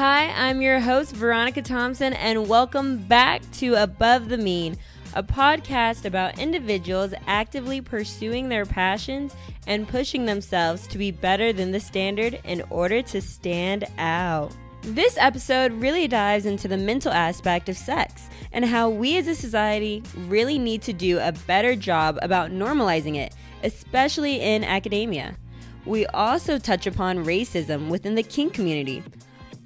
[0.00, 4.78] Hi, I'm your host, Veronica Thompson, and welcome back to Above the Mean,
[5.12, 9.36] a podcast about individuals actively pursuing their passions
[9.66, 14.56] and pushing themselves to be better than the standard in order to stand out.
[14.80, 19.34] This episode really dives into the mental aspect of sex and how we as a
[19.34, 25.36] society really need to do a better job about normalizing it, especially in academia.
[25.84, 29.02] We also touch upon racism within the kink community.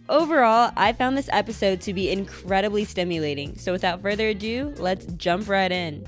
[0.09, 3.57] Overall, I found this episode to be incredibly stimulating.
[3.57, 6.07] So without further ado, let's jump right in.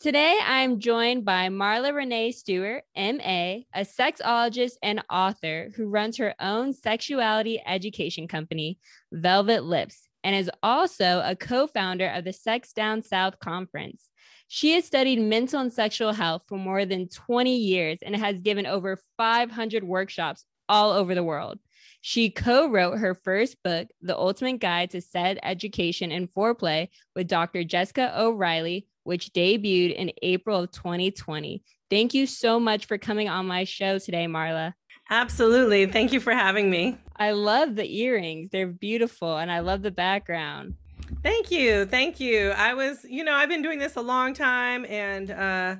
[0.00, 6.34] Today, I'm joined by Marla Renee Stewart, MA, a sexologist and author who runs her
[6.40, 8.78] own sexuality education company,
[9.12, 14.10] Velvet Lips, and is also a co founder of the Sex Down South Conference.
[14.48, 18.66] She has studied mental and sexual health for more than 20 years and has given
[18.66, 21.58] over 500 workshops all over the world.
[22.00, 27.26] She co wrote her first book, The Ultimate Guide to Sex Education and Foreplay, with
[27.26, 27.64] Dr.
[27.64, 31.64] Jessica O'Reilly, which debuted in April of 2020.
[31.90, 34.74] Thank you so much for coming on my show today, Marla.
[35.10, 35.86] Absolutely.
[35.86, 36.98] Thank you for having me.
[37.16, 40.74] I love the earrings, they're beautiful, and I love the background.
[41.22, 41.86] Thank you.
[41.86, 42.50] Thank you.
[42.50, 45.76] I was, you know, I've been doing this a long time and uh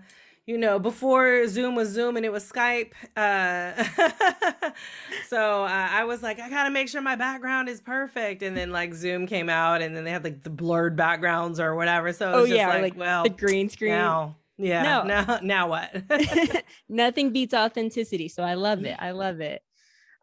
[0.47, 2.93] you know, before Zoom was Zoom and it was Skype.
[3.17, 3.83] Uh,
[5.29, 8.43] so uh, I was like, I gotta make sure my background is perfect.
[8.45, 11.75] And then like Zoom came out, and then they had like the blurred backgrounds or
[11.75, 12.13] whatever.
[12.13, 13.91] So oh yeah, like, like, well, the green screen.
[13.91, 14.83] Now, yeah.
[14.83, 15.03] No.
[15.03, 16.03] Now, now what?
[16.89, 18.29] Nothing beats authenticity.
[18.29, 18.97] So I love it.
[19.01, 19.63] I love it.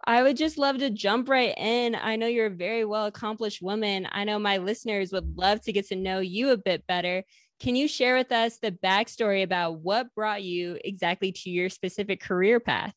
[0.06, 1.96] I would just love to jump right in.
[1.96, 4.08] I know you're a very well accomplished woman.
[4.12, 7.23] I know my listeners would love to get to know you a bit better.
[7.60, 12.20] Can you share with us the backstory about what brought you exactly to your specific
[12.20, 12.94] career path?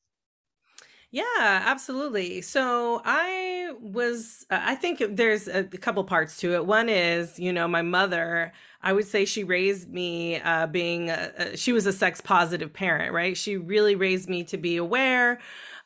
[1.13, 2.42] Yeah, absolutely.
[2.42, 6.67] So I was, uh, I think there's a, couple parts to it.
[6.67, 11.57] One is, you know, my mother, I would say she raised me uh, being, a,
[11.57, 13.36] she was a sex positive parent, right?
[13.36, 15.39] She really raised me to be aware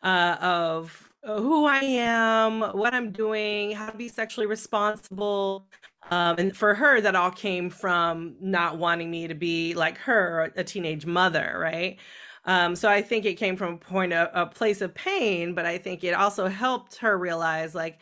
[0.02, 5.66] uh, of who I am, what I'm doing, how to be sexually responsible.
[6.10, 10.52] Um, and for her, that all came from not wanting me to be like her,
[10.56, 11.98] a teenage mother, right?
[12.46, 15.66] Um, so I think it came from a point of a place of pain, but
[15.66, 17.98] I think it also helped her realize like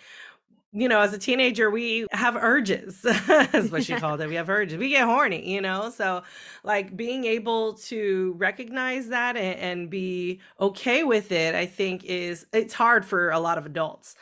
[0.73, 3.03] you know, as a teenager, we have urges,
[3.55, 4.29] is what she called it.
[4.29, 4.77] We have urges.
[4.79, 5.89] We get horny, you know?
[5.91, 6.23] So,
[6.63, 12.47] like, being able to recognize that and, and be okay with it, I think is,
[12.53, 14.15] it's hard for a lot of adults.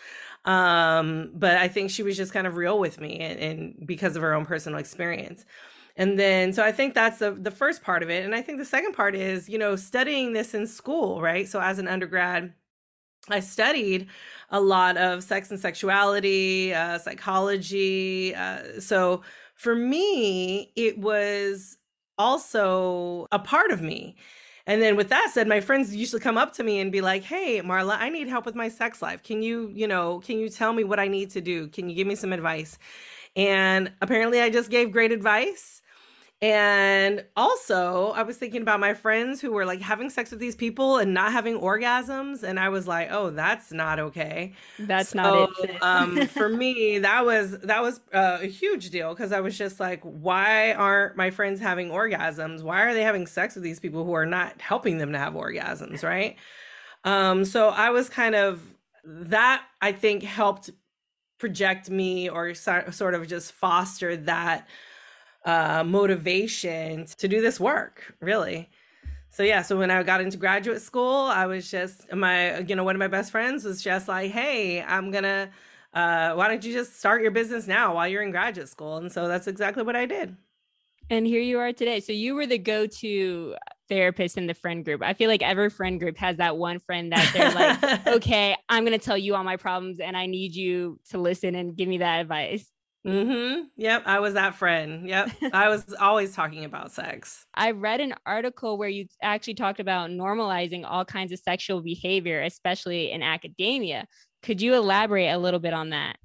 [0.45, 4.15] Um, but I think she was just kind of real with me and, and because
[4.15, 5.45] of her own personal experience.
[5.97, 8.25] And then, so I think that's the, the first part of it.
[8.25, 11.49] And I think the second part is, you know, studying this in school, right?
[11.49, 12.53] So, as an undergrad,
[13.29, 14.09] I studied
[14.51, 18.35] a lot of sex and sexuality, uh, psychology.
[18.35, 19.23] Uh, so
[19.55, 21.79] for me, it was
[22.19, 24.17] also a part of me.
[24.67, 27.23] And then with that said, my friends to come up to me and be like,
[27.23, 29.23] "Hey, Marla, I need help with my sex life.
[29.23, 31.69] Can you, you know, can you tell me what I need to do?
[31.69, 32.79] Can you give me some advice?"
[33.37, 35.83] And apparently I just gave great advice
[36.43, 40.55] and also, I was thinking about my friends who were like having sex with these
[40.55, 42.43] people and not having orgasms.
[42.43, 44.53] And I was like, oh, that's not okay.
[44.79, 45.83] That's so, not it.
[45.83, 49.81] um, for me, that was that was uh, a huge deal because I was just
[49.81, 52.63] like, why aren't my friends having orgasms?
[52.63, 55.33] Why are they having sex with these people who are not helping them to have
[55.33, 56.03] orgasms?
[56.03, 56.37] Right.
[57.05, 58.61] Um, so I was kind of
[59.05, 60.69] that I think helped
[61.39, 64.69] project me or so, sort of just foster that
[65.47, 68.69] uh, motivation to do this work, really.
[69.31, 72.85] So yeah, so when I got into graduate school, I was just my you know
[72.85, 75.51] one of my best friends was just like, hey, I'm gonna.
[75.95, 78.99] Uh, why don't you just start your business now while you're in graduate school?
[78.99, 80.37] And so that's exactly what I did.
[81.09, 82.01] And here you are today.
[82.01, 83.55] So you were the go-to
[83.89, 85.03] therapist in the friend group.
[85.03, 88.85] I feel like every friend group has that one friend that they're like, okay, I'm
[88.85, 91.89] going to tell you all my problems and I need you to listen and give
[91.89, 92.71] me that advice.
[93.07, 93.67] Mm-hmm.
[93.77, 94.03] Yep.
[94.05, 95.09] I was that friend.
[95.09, 95.31] Yep.
[95.53, 97.47] I was always talking about sex.
[97.55, 102.43] I read an article where you actually talked about normalizing all kinds of sexual behavior,
[102.43, 104.07] especially in academia.
[104.43, 106.17] Could you elaborate a little bit on that?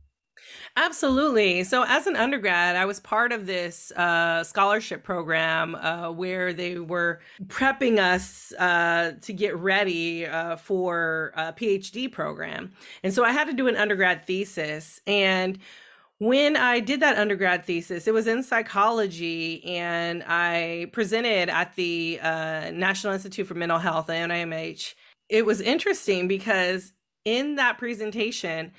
[0.76, 1.64] Absolutely.
[1.64, 6.80] So, as an undergrad, I was part of this uh, scholarship program uh, where they
[6.80, 12.72] were prepping us uh, to get ready uh, for a PhD program.
[13.04, 15.00] And so, I had to do an undergrad thesis.
[15.06, 15.60] And
[16.22, 22.20] when I did that undergrad thesis, it was in psychology, and I presented at the
[22.22, 24.94] uh, National Institute for Mental Health, NIMH.
[25.30, 26.94] it was interesting because
[27.26, 28.72] in that presentation,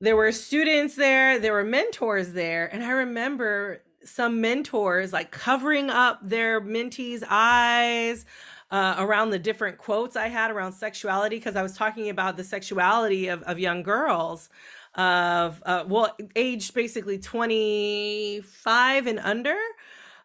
[0.00, 2.72] there were students there, there were mentors there.
[2.72, 8.26] And I remember some mentors like covering up their mentees' eyes.
[8.70, 12.42] Uh, around the different quotes I had around sexuality, because I was talking about the
[12.42, 14.48] sexuality of, of young girls
[14.96, 19.56] of uh, well aged basically 25 and under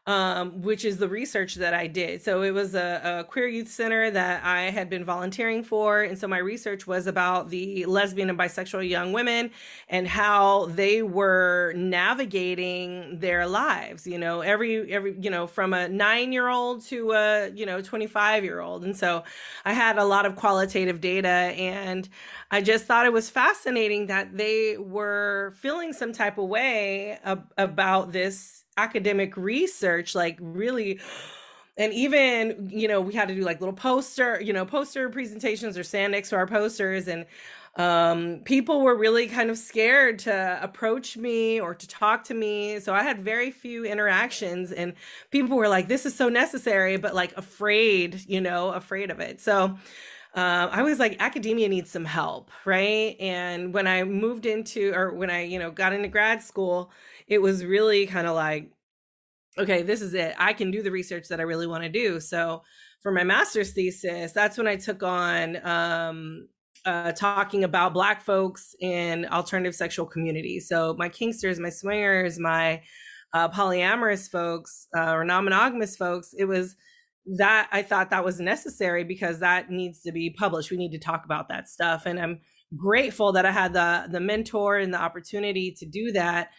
[0.10, 2.24] um, which is the research that I did.
[2.24, 6.02] So it was a, a, queer youth center that I had been volunteering for.
[6.02, 9.52] And so my research was about the lesbian and bisexual young women
[9.88, 15.88] and how they were navigating their lives, you know, every, every, you know, from a
[15.88, 18.84] nine year old to a, you know, 25 year old.
[18.84, 19.24] And so
[19.64, 22.10] I had a lot of qualitative data and
[22.50, 27.54] I just thought it was fascinating that they were feeling some type of way ab-
[27.60, 31.00] about this academic research like really
[31.78, 35.78] and even you know we had to do like little poster you know poster presentations
[35.78, 37.26] or stand next to our posters and
[37.76, 42.80] um, people were really kind of scared to approach me or to talk to me
[42.80, 44.94] so i had very few interactions and
[45.30, 49.40] people were like this is so necessary but like afraid you know afraid of it
[49.40, 49.78] so
[50.36, 53.16] uh, I was like, academia needs some help, right?
[53.20, 56.92] And when I moved into, or when I, you know, got into grad school,
[57.30, 58.72] it was really kind of like,
[59.58, 60.36] okay, this is it.
[60.38, 62.20] I can do the research that I really want to do.
[62.20, 62.64] So
[63.02, 66.48] for my master's thesis, that's when I took on um,
[66.86, 70.68] uh, talking about Black folks in alternative sexual communities.
[70.68, 72.82] So my kinksters, my swingers, my
[73.34, 76.76] uh, polyamorous folks, uh, or non monogamous folks, it was
[77.38, 80.72] that I thought that was necessary because that needs to be published.
[80.72, 82.08] We need to talk about that stuff.
[82.08, 82.40] And I'm
[82.76, 86.50] grateful that I had the the mentor and the opportunity to do that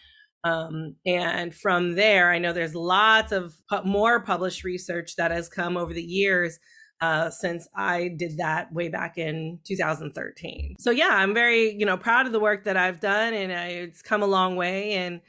[0.43, 5.47] um, and from there, I know there's lots of pu- more published research that has
[5.47, 6.59] come over the years
[6.99, 10.75] uh, since I did that way back in 2013.
[10.79, 13.67] So yeah, I'm very you know proud of the work that I've done, and I,
[13.67, 14.93] it's come a long way.
[14.93, 15.21] And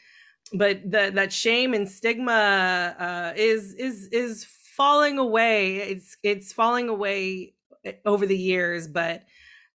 [0.54, 5.76] but the, that shame and stigma uh, is is is falling away.
[5.76, 7.54] It's it's falling away
[7.84, 9.24] eh, over the years, but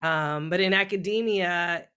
[0.01, 1.87] um, but in academia,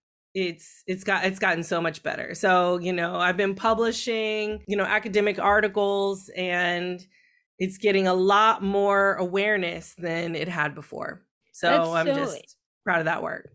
[0.47, 2.35] it's it's got it's gotten so much better.
[2.35, 7.05] So you know i've been publishing you know academic articles and
[7.59, 11.25] it's getting a lot more awareness than it had before.
[11.53, 13.51] So that's i'm so, just proud of that work.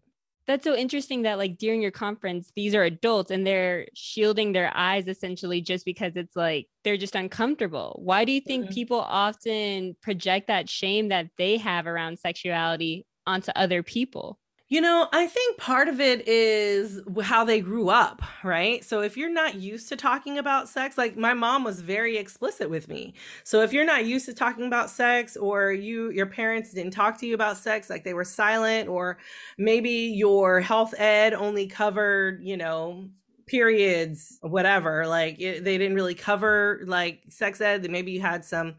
[0.46, 4.76] That's so interesting that like during your conference these are adults and they're shielding their
[4.76, 8.00] eyes essentially just because it's like they're just uncomfortable.
[8.04, 8.74] Why do you think mm-hmm.
[8.74, 14.38] people often project that shame that they have around sexuality onto other people
[14.74, 18.84] you know, I think part of it is how they grew up, right?
[18.84, 22.72] So if you're not used to talking about sex, like my mom was very explicit
[22.72, 23.14] with me.
[23.44, 27.20] So if you're not used to talking about sex or you your parents didn't talk
[27.20, 29.20] to you about sex, like they were silent or
[29.60, 33.12] maybe your health ed only covered, you know,
[33.46, 38.74] periods, whatever, like it, they didn't really cover like sex ed, maybe you had some,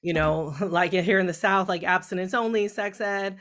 [0.00, 3.36] you know, like here in the south like abstinence only sex ed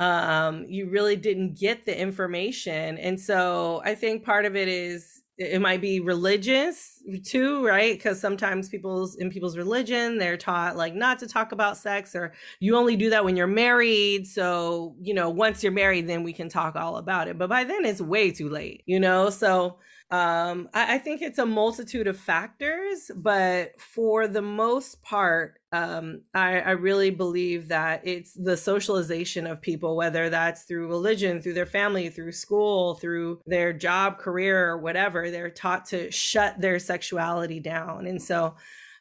[0.00, 2.96] um, you really didn't get the information.
[2.98, 7.94] And so I think part of it is it might be religious too, right?
[7.94, 12.32] Because sometimes people's in people's religion, they're taught like not to talk about sex, or
[12.60, 14.26] you only do that when you're married.
[14.26, 17.38] So, you know, once you're married, then we can talk all about it.
[17.38, 19.30] But by then it's way too late, you know?
[19.30, 19.78] So
[20.12, 26.22] um, I, I, think it's a multitude of factors, but for the most part, um,
[26.34, 31.54] I, I, really believe that it's the socialization of people, whether that's through religion, through
[31.54, 35.30] their family, through school, through their job, career, or whatever.
[35.30, 38.08] They're taught to shut their sexuality down.
[38.08, 38.56] And so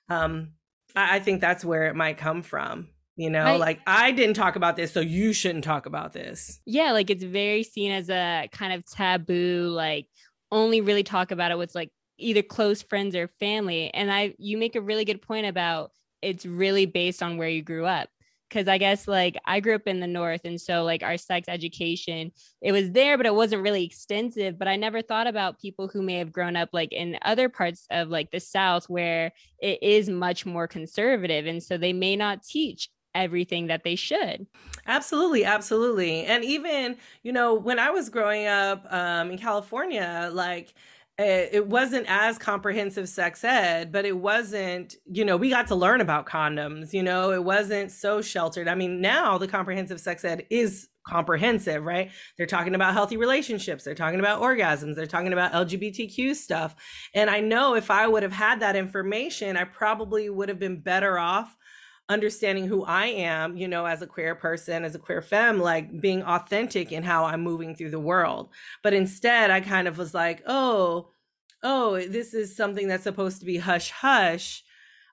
[0.09, 0.51] um,
[0.95, 2.89] I, I think that's where it might come from
[3.19, 6.61] you know I, like i didn't talk about this so you shouldn't talk about this
[6.65, 10.07] yeah like it's very seen as a kind of taboo like
[10.51, 13.93] only really talk about it with like either close friends or family.
[13.93, 15.91] And I, you make a really good point about
[16.21, 18.09] it's really based on where you grew up.
[18.51, 20.41] Cause I guess like I grew up in the North.
[20.43, 24.57] And so like our sex education, it was there, but it wasn't really extensive.
[24.57, 27.85] But I never thought about people who may have grown up like in other parts
[27.91, 31.45] of like the South where it is much more conservative.
[31.45, 34.47] And so they may not teach everything that they should.
[34.87, 36.25] Absolutely, absolutely.
[36.25, 40.73] And even, you know, when I was growing up um, in California, like
[41.17, 45.75] eh, it wasn't as comprehensive sex ed, but it wasn't, you know, we got to
[45.75, 48.67] learn about condoms, you know, it wasn't so sheltered.
[48.67, 52.11] I mean, now the comprehensive sex ed is comprehensive, right?
[52.37, 56.75] They're talking about healthy relationships, they're talking about orgasms, they're talking about LGBTQ stuff.
[57.13, 60.79] And I know if I would have had that information, I probably would have been
[60.79, 61.55] better off
[62.09, 66.01] understanding who I am, you know, as a queer person, as a queer femme, like
[66.01, 68.49] being authentic in how I'm moving through the world.
[68.83, 71.11] But instead, I kind of was like, oh,
[71.61, 74.63] oh, this is something that's supposed to be hush hush.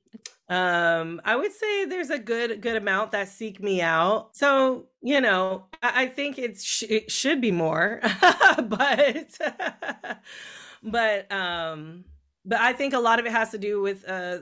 [0.48, 4.34] Um, I would say there's a good, good amount that seek me out.
[4.34, 8.00] So, you know, I, I think it's, sh- it should be more,
[8.64, 9.38] but,
[10.82, 12.04] but, um,
[12.48, 14.38] but I think a lot of it has to do with, uh,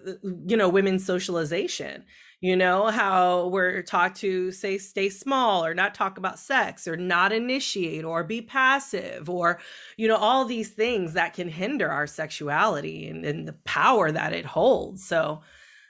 [0.46, 2.04] you know, women's socialization.
[2.40, 6.96] You know how we're taught to say stay small or not talk about sex or
[6.96, 9.58] not initiate or be passive or
[9.96, 14.34] you know all these things that can hinder our sexuality and, and the power that
[14.34, 15.08] it holds.
[15.08, 15.40] So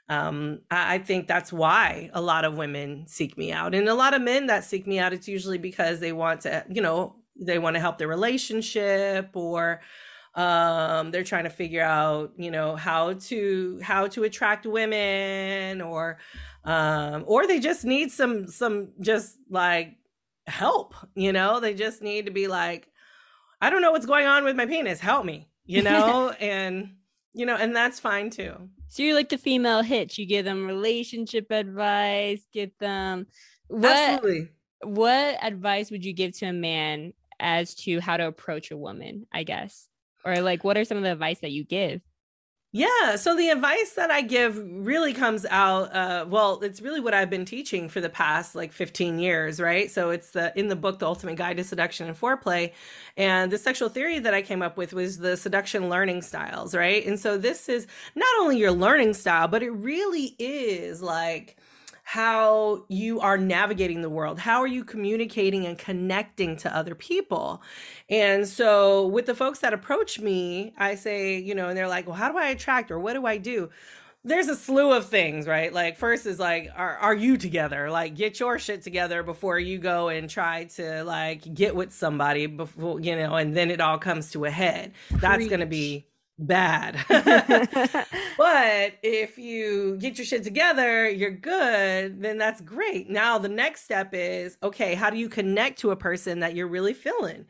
[0.08, 3.94] um, I, I think that's why a lot of women seek me out and a
[3.94, 5.12] lot of men that seek me out.
[5.12, 9.80] It's usually because they want to, you know, they want to help their relationship or
[10.36, 16.18] um they're trying to figure out you know how to how to attract women or
[16.64, 19.96] um or they just need some some just like
[20.46, 21.58] help you know?
[21.58, 22.88] They just need to be like
[23.60, 25.00] i don't know what's going on with my penis.
[25.00, 26.30] Help me you know?
[26.38, 26.94] And
[27.32, 28.68] you know and that's fine too.
[28.88, 30.16] So you're like the female hitch.
[30.16, 33.26] You give them relationship advice get them
[33.68, 34.48] what Absolutely.
[34.82, 39.26] what advice would you give to a man as to how to approach a woman
[39.32, 39.88] i guess
[40.26, 42.02] or like what are some of the advice that you give
[42.76, 43.16] yeah.
[43.16, 45.94] So the advice that I give really comes out.
[45.96, 49.90] Uh, well, it's really what I've been teaching for the past like 15 years, right?
[49.90, 52.74] So it's the in the book, The Ultimate Guide to Seduction and Foreplay,
[53.16, 57.06] and the sexual theory that I came up with was the seduction learning styles, right?
[57.06, 61.56] And so this is not only your learning style, but it really is like
[62.08, 64.38] how you are navigating the world.
[64.38, 67.60] How are you communicating and connecting to other people?
[68.08, 72.06] And so, with the folks that approach me, I say, you know, and they're like,
[72.06, 73.70] well, how do I attract or what do I do?
[74.22, 75.72] There's a slew of things, right?
[75.72, 77.90] Like, first is like, are, are you together?
[77.90, 82.46] Like, get your shit together before you go and try to like get with somebody
[82.46, 84.92] before, you know, and then it all comes to a head.
[85.08, 85.22] Preach.
[85.22, 86.06] That's going to be
[86.38, 86.98] bad.
[87.08, 93.08] but if you get your shit together, you're good, then that's great.
[93.08, 96.68] Now, the next step is okay, how do you connect to a person that you're
[96.68, 97.46] really feeling?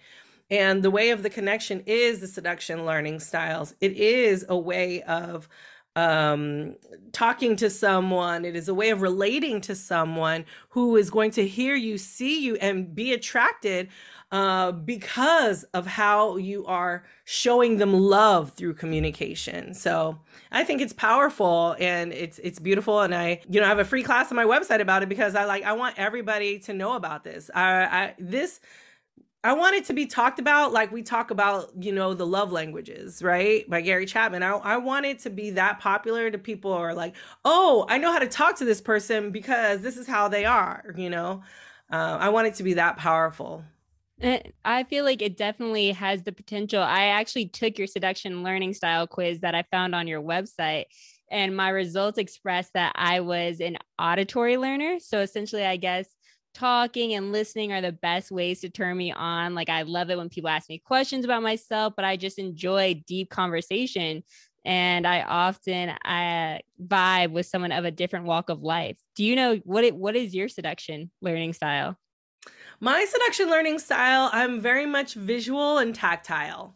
[0.51, 3.75] And the way of the connection is the seduction learning styles.
[3.81, 5.49] It is a way of
[5.97, 6.77] um,
[7.13, 8.45] talking to someone.
[8.45, 12.45] It is a way of relating to someone who is going to hear you, see
[12.45, 13.89] you, and be attracted
[14.31, 19.73] uh, because of how you are showing them love through communication.
[19.73, 20.19] So
[20.53, 23.01] I think it's powerful and it's it's beautiful.
[23.01, 25.35] And I, you know, I have a free class on my website about it because
[25.35, 27.51] I like I want everybody to know about this.
[27.55, 28.61] I, I this
[29.47, 32.51] I want it to be talked about like we talk about, you know, the love
[32.51, 33.69] languages, right?
[33.71, 34.43] By Gary Chapman.
[34.43, 38.11] I, I want it to be that popular to people are like, oh, I know
[38.11, 41.45] how to talk to this person because this is how they are, you know?
[41.93, 43.63] Uh, I want it to be that powerful.
[44.21, 46.83] Eh, I feel like it definitely has the potential.
[46.83, 50.87] I actually took your seduction learning style quiz that I found on your website,
[51.31, 54.99] and my results expressed that I was an auditory learner.
[54.99, 56.16] So essentially, I guess
[56.57, 59.55] talking and listening are the best ways to turn me on.
[59.55, 63.03] Like, I love it when people ask me questions about myself, but I just enjoy
[63.07, 64.23] deep conversation.
[64.65, 68.97] And I often I vibe with someone of a different walk of life.
[69.15, 71.99] Do you know what it, what is your seduction learning style?
[72.81, 76.76] My seduction learning style, I'm very much visual and tactile.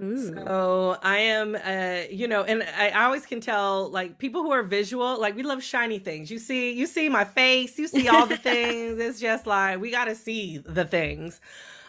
[0.00, 0.34] Ooh.
[0.34, 4.62] So I am, uh, you know, and I always can tell like people who are
[4.62, 6.30] visual, like we love shiny things.
[6.30, 8.98] You see, you see my face, you see all the things.
[9.00, 11.40] It's just like we got to see the things.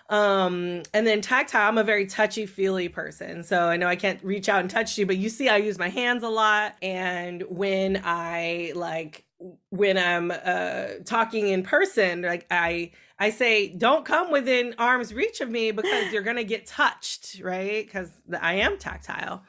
[0.09, 3.43] Um, and then tactile, I'm a very touchy feely person.
[3.43, 5.77] So I know I can't reach out and touch you, but you see, I use
[5.77, 6.75] my hands a lot.
[6.81, 9.23] And when I like,
[9.69, 15.41] when I'm uh, talking in person, like I, I say, don't come within arm's reach
[15.41, 17.85] of me because you're going to get touched, right?
[17.85, 18.09] Because
[18.39, 19.43] I am tactile.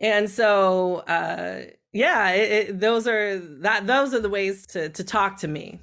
[0.00, 3.86] And so, uh, yeah, it, it, those are that.
[3.86, 5.78] Those are the ways to to talk to me.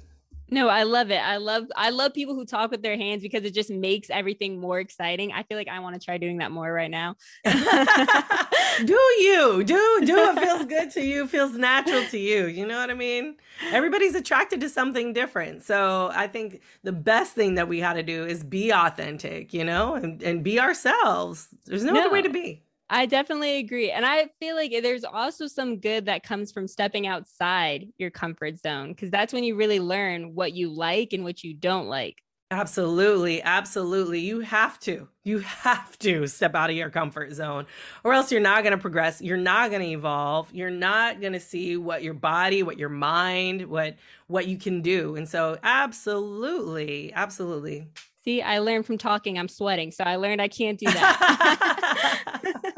[0.50, 1.18] No, I love it.
[1.18, 4.58] I love I love people who talk with their hands because it just makes everything
[4.58, 5.32] more exciting.
[5.32, 7.16] I feel like I want to try doing that more right now.
[7.44, 9.62] do you?
[9.64, 12.46] Do do it feels good to you, feels natural to you.
[12.46, 13.36] You know what I mean?
[13.70, 15.64] Everybody's attracted to something different.
[15.64, 19.64] So I think the best thing that we got to do is be authentic, you
[19.64, 21.48] know, and, and be ourselves.
[21.66, 22.00] There's no, no.
[22.00, 22.62] other way to be.
[22.90, 23.90] I definitely agree.
[23.90, 28.58] And I feel like there's also some good that comes from stepping outside your comfort
[28.58, 32.22] zone because that's when you really learn what you like and what you don't like.
[32.50, 33.42] Absolutely.
[33.42, 34.20] Absolutely.
[34.20, 35.06] You have to.
[35.22, 37.66] You have to step out of your comfort zone
[38.04, 39.20] or else you're not going to progress.
[39.20, 40.50] You're not going to evolve.
[40.54, 43.96] You're not going to see what your body, what your mind, what
[44.28, 45.14] what you can do.
[45.16, 47.12] And so absolutely.
[47.12, 47.88] Absolutely.
[48.24, 49.38] See, I learned from talking.
[49.38, 49.92] I'm sweating.
[49.92, 52.64] So I learned I can't do that.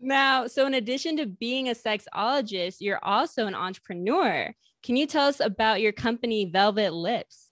[0.00, 4.54] now, so in addition to being a sexologist, you're also an entrepreneur.
[4.82, 7.48] Can you tell us about your company, Velvet Lips?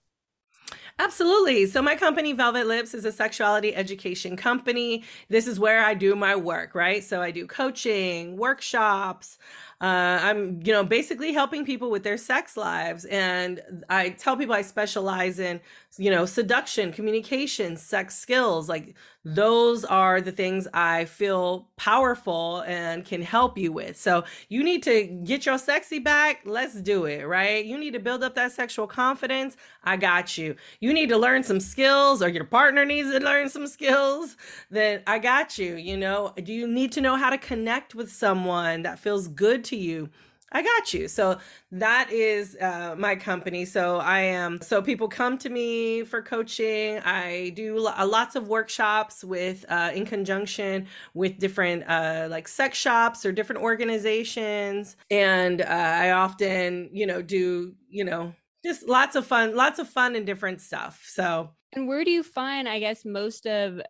[0.99, 1.67] Absolutely.
[1.67, 5.03] So, my company, Velvet Lips, is a sexuality education company.
[5.29, 7.03] This is where I do my work, right?
[7.03, 9.37] So, I do coaching, workshops,
[9.79, 13.05] uh, I'm, you know, basically helping people with their sex lives.
[13.05, 15.59] And I tell people I specialize in,
[15.97, 18.67] you know, seduction, communication, sex skills.
[18.67, 23.99] Like those are the things I feel powerful and can help you with.
[23.99, 26.41] So you need to get your sexy back.
[26.45, 27.63] Let's do it, right?
[27.63, 29.57] You need to build up that sexual confidence.
[29.83, 30.55] I got you.
[30.79, 34.37] You need to learn some skills or your partner needs to learn some skills.
[34.71, 35.75] Then I got you.
[35.75, 39.66] You know, do you need to know how to connect with someone that feels good
[39.67, 40.09] to you?
[40.53, 41.09] I got you.
[41.09, 41.39] So
[41.71, 43.65] that is uh, my company.
[43.65, 46.99] So I am, so people come to me for coaching.
[46.99, 52.77] I do uh, lots of workshops with, uh, in conjunction with different, uh, like sex
[52.77, 54.95] shops or different organizations.
[55.11, 58.33] And uh, I often, you know, do, you know,
[58.65, 61.03] just lots of fun, lots of fun and different stuff.
[61.05, 63.81] So, and where do you find, I guess, most of,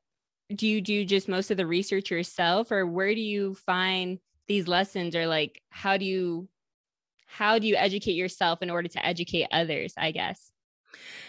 [0.55, 4.67] do you do just most of the research yourself or where do you find these
[4.67, 6.47] lessons or like how do you
[7.25, 10.51] how do you educate yourself in order to educate others i guess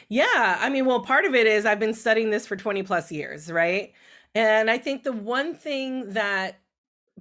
[0.08, 3.10] yeah i mean well part of it is i've been studying this for 20 plus
[3.10, 3.92] years right
[4.34, 6.60] and i think the one thing that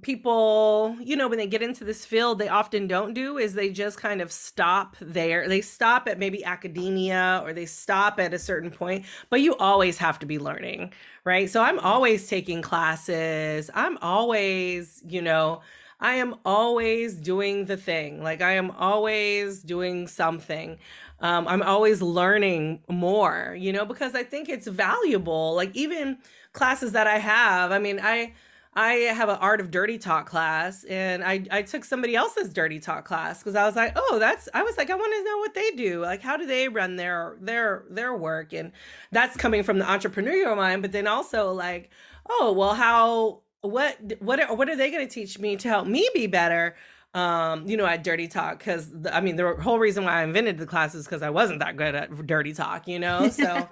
[0.01, 3.69] people, you know, when they get into this field, they often don't do is they
[3.69, 5.47] just kind of stop there.
[5.47, 9.97] They stop at maybe academia or they stop at a certain point, but you always
[9.97, 11.49] have to be learning, right?
[11.49, 11.85] So I'm mm-hmm.
[11.85, 13.69] always taking classes.
[13.73, 15.61] I'm always, you know,
[15.99, 18.21] I am always doing the thing.
[18.21, 20.77] Like I am always doing something.
[21.19, 25.55] Um, I'm always learning more, you know, because I think it's valuable.
[25.55, 26.19] Like even
[26.53, 28.33] classes that I have, I mean, I
[28.75, 32.79] I have an art of dirty talk class and I, I took somebody else's dirty
[32.79, 35.37] talk class because I was like, oh, that's I was like, I want to know
[35.39, 36.01] what they do.
[36.01, 38.53] Like how do they run their their their work?
[38.53, 38.71] And
[39.11, 41.89] that's coming from the entrepreneurial mind, but then also like,
[42.29, 45.87] oh, well, how what what are, what are they going to teach me to help
[45.87, 46.75] me be better?
[47.13, 50.57] Um you know at dirty talk because i mean the whole reason why i invented
[50.57, 53.29] the class is because i wasn't that good at dirty talk you know?
[53.31, 53.69] So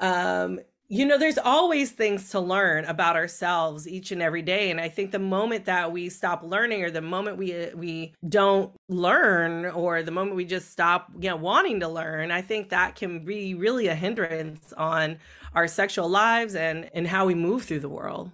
[0.00, 0.60] um
[0.92, 4.88] you know there's always things to learn about ourselves each and every day and i
[4.88, 10.02] think the moment that we stop learning or the moment we we don't learn or
[10.02, 13.54] the moment we just stop you know wanting to learn i think that can be
[13.54, 15.16] really a hindrance on
[15.54, 18.32] our sexual lives and and how we move through the world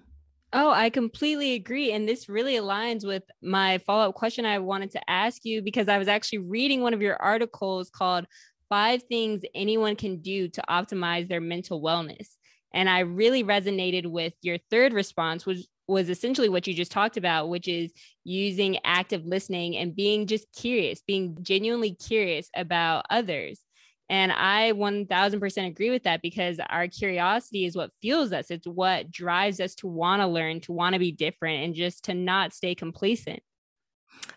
[0.52, 1.92] Oh, I completely agree.
[1.92, 5.88] And this really aligns with my follow up question I wanted to ask you because
[5.88, 8.26] I was actually reading one of your articles called
[8.68, 12.28] Five Things Anyone Can Do to Optimize Their Mental Wellness.
[12.72, 17.16] And I really resonated with your third response, which was essentially what you just talked
[17.16, 17.92] about, which is
[18.24, 23.60] using active listening and being just curious, being genuinely curious about others.
[24.08, 28.50] And I 1000% agree with that because our curiosity is what fuels us.
[28.50, 32.04] It's what drives us to want to learn, to want to be different, and just
[32.04, 33.42] to not stay complacent.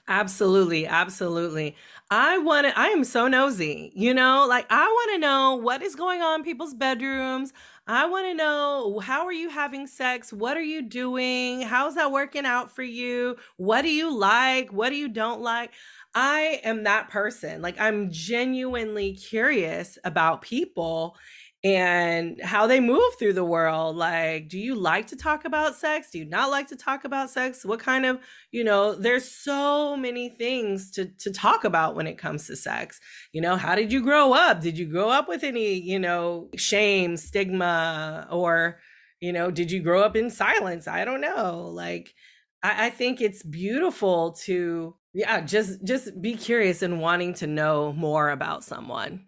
[0.08, 1.76] Absolutely, absolutely.
[2.10, 3.92] I want to I am so nosy.
[3.96, 7.54] You know, like I want to know what is going on people's bedrooms.
[7.92, 10.32] I want to know how are you having sex?
[10.32, 11.62] What are you doing?
[11.62, 13.36] How's that working out for you?
[13.58, 14.72] What do you like?
[14.72, 15.72] What do you don't like?
[16.14, 17.64] I am that person.
[17.64, 21.18] Like I'm genuinely curious about people
[21.64, 23.98] and how they move through the world.
[23.98, 26.10] Like, do you like to talk about sex?
[26.12, 27.66] Do you not like to talk about sex?
[27.66, 28.20] What kind of,
[28.52, 33.00] you know, there's so many things to to talk about when it comes to sex.
[33.34, 34.62] You know, how did you grow up?
[34.62, 38.80] Did you grow up with any, you know, shame, stigma, or,
[39.20, 40.88] you know, did you grow up in silence?
[40.88, 41.70] I don't know.
[41.74, 42.14] Like,
[42.64, 47.92] I, I think it's beautiful to yeah, just just be curious and wanting to know
[47.94, 49.26] more about someone.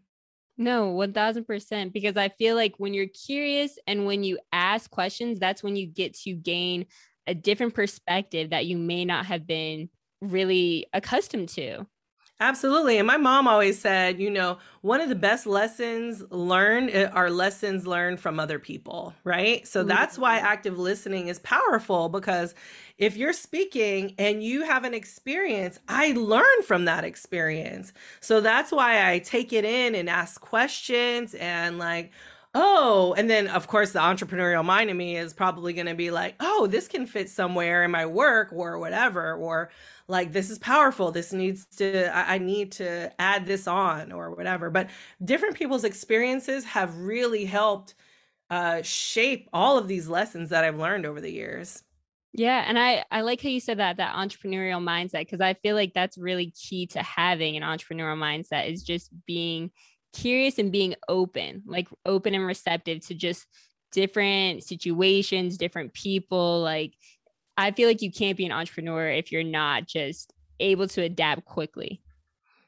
[0.61, 1.91] No, 1000%.
[1.91, 5.87] Because I feel like when you're curious and when you ask questions, that's when you
[5.87, 6.85] get to gain
[7.25, 9.89] a different perspective that you may not have been
[10.21, 11.87] really accustomed to.
[12.41, 12.97] Absolutely.
[12.97, 17.29] And my mom always said, you know, one of the best lessons learned eh, are
[17.29, 19.67] lessons learned from other people, right?
[19.67, 20.47] So that's why mm-hmm.
[20.47, 22.55] active listening is powerful because
[22.97, 27.93] if you're speaking and you have an experience, I learn from that experience.
[28.21, 32.11] So that's why I take it in and ask questions and like,
[32.53, 36.11] oh, and then of course the entrepreneurial mind in me is probably going to be
[36.11, 39.71] like, oh, this can fit somewhere in my work or whatever, or
[40.07, 41.11] like this is powerful.
[41.11, 44.69] This needs to I, I, need to add this on or whatever.
[44.69, 44.89] But
[45.23, 47.95] different people's experiences have really helped
[48.49, 51.83] uh, shape all of these lessons that i've learned over the years.
[52.33, 55.75] Yeah and i i like how you said that that entrepreneurial mindset because i feel
[55.75, 59.71] like that's really key to having an entrepreneurial mindset is just being
[60.13, 63.45] curious and being open like open and receptive to just
[63.91, 66.93] different situations different people like
[67.57, 71.45] I feel like you can't be an entrepreneur if you're not just able to adapt
[71.45, 72.01] quickly.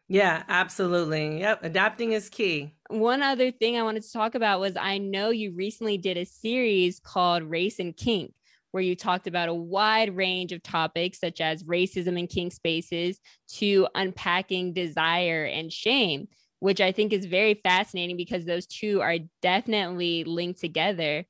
[0.08, 1.40] Yeah, absolutely.
[1.40, 1.64] Yep.
[1.64, 2.76] Adapting is key.
[2.90, 6.26] One other thing I wanted to talk about was I know you recently did a
[6.26, 8.34] series called Race and Kink,
[8.72, 13.20] where you talked about a wide range of topics such as racism and kink spaces
[13.54, 16.28] to unpacking desire and shame,
[16.64, 21.26] which I think is very fascinating because those two are definitely linked together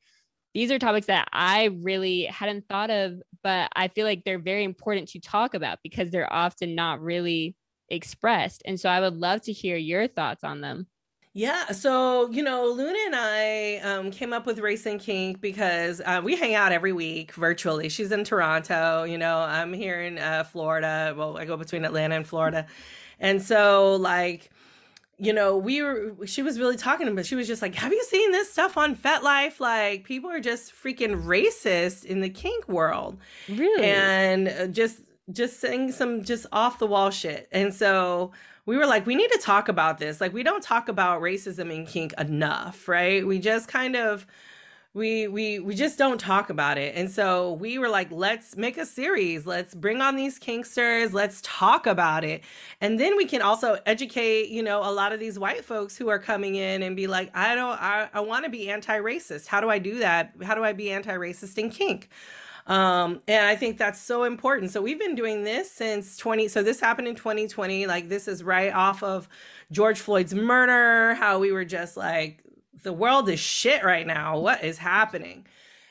[0.54, 4.64] these are topics that I really hadn't thought of, but I feel like they're very
[4.64, 7.56] important to talk about because they're often not really
[7.90, 8.62] expressed.
[8.66, 10.88] And so I would love to hear your thoughts on them.
[11.36, 16.00] Yeah, so you know, Luna and I um, came up with Race and Kink because
[16.06, 17.90] uh, we hang out every week virtually.
[17.90, 21.16] She's in Toronto, you know, I'm here in uh, Florida.
[21.18, 22.68] Well, I go between Atlanta and Florida,
[23.20, 24.52] and so like
[25.24, 27.92] you know, we were, she was really talking to about, she was just like, have
[27.92, 29.60] you seen this stuff on FetLife?
[29.60, 33.18] Like, people are just freaking racist in the kink world.
[33.48, 33.86] Really?
[33.86, 35.00] And uh, just,
[35.32, 37.48] just saying some just off the wall shit.
[37.52, 38.34] And so
[38.66, 40.20] we were like, we need to talk about this.
[40.20, 43.26] Like, we don't talk about racism in kink enough, right?
[43.26, 44.28] We just kind of,
[44.96, 46.96] we we we just don't talk about it.
[46.96, 49.46] And so we were like let's make a series.
[49.46, 51.14] Let's bring on these kinksters.
[51.14, 52.44] Let's talk about it.
[52.80, 56.10] And then we can also educate you know a lot of these white folks who
[56.10, 59.48] are coming in and be like i don't i, I want to be anti-racist.
[59.48, 60.34] How do i do that?
[60.44, 62.10] How do i be anti-racist in kink?
[62.68, 64.70] Um and i think that's so important.
[64.72, 68.44] So we've been doing this since 20 so this happened in 2020 like this is
[68.44, 69.28] right off of
[69.72, 72.43] george floyd's murder how we were just like
[72.84, 74.40] the world is shit right now.
[74.40, 75.46] What is happening?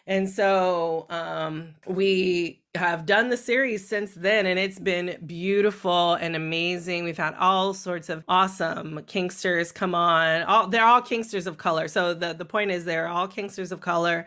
[0.06, 6.34] And so um, we have done the series since then, and it's been beautiful and
[6.34, 7.04] amazing.
[7.04, 10.42] We've had all sorts of awesome kinksters come on.
[10.42, 11.86] All they're all kinksters of color.
[11.86, 14.26] So the the point is, they're all kinksters of color.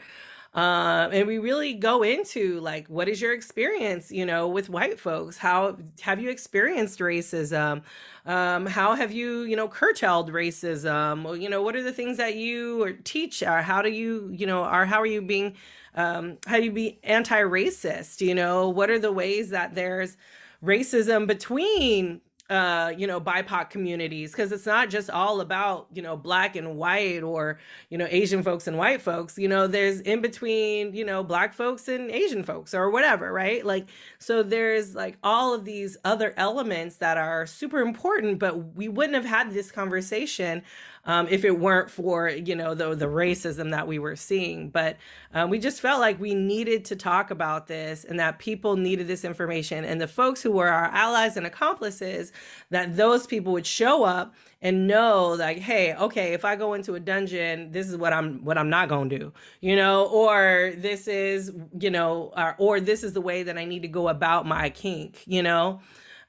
[0.56, 4.98] Um, and we really go into like, what is your experience, you know, with white
[4.98, 5.38] folks?
[5.38, 7.84] How have you experienced racism?
[8.26, 11.42] Um, how have you, you know, curtailed racism?
[11.42, 13.44] You know, what are the things that you teach?
[13.44, 15.58] Or how do you, you know, or how are you being,
[15.94, 18.26] um, how do you be anti-racist?
[18.26, 20.16] You know, what are the ways that there's
[20.64, 26.16] racism between uh you know bipoc communities because it's not just all about you know
[26.16, 30.22] black and white or you know asian folks and white folks you know there's in
[30.22, 33.66] between you know black folks and asian folks or whatever right?
[33.66, 33.88] Like
[34.20, 39.16] so there's like all of these other elements that are super important but we wouldn't
[39.16, 40.64] have had this conversation
[41.06, 44.70] um, if it weren't for you know the the racism that we were seeing.
[44.70, 44.98] But
[45.34, 49.08] um, we just felt like we needed to talk about this, and that people needed
[49.08, 52.32] this information, and the folks who were our allies and accomplices,
[52.70, 56.96] that those people would show up and know like hey okay if i go into
[56.96, 60.74] a dungeon this is what i'm what i'm not going to do you know or
[60.78, 64.08] this is you know or, or this is the way that i need to go
[64.08, 65.80] about my kink you know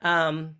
[0.03, 0.55] um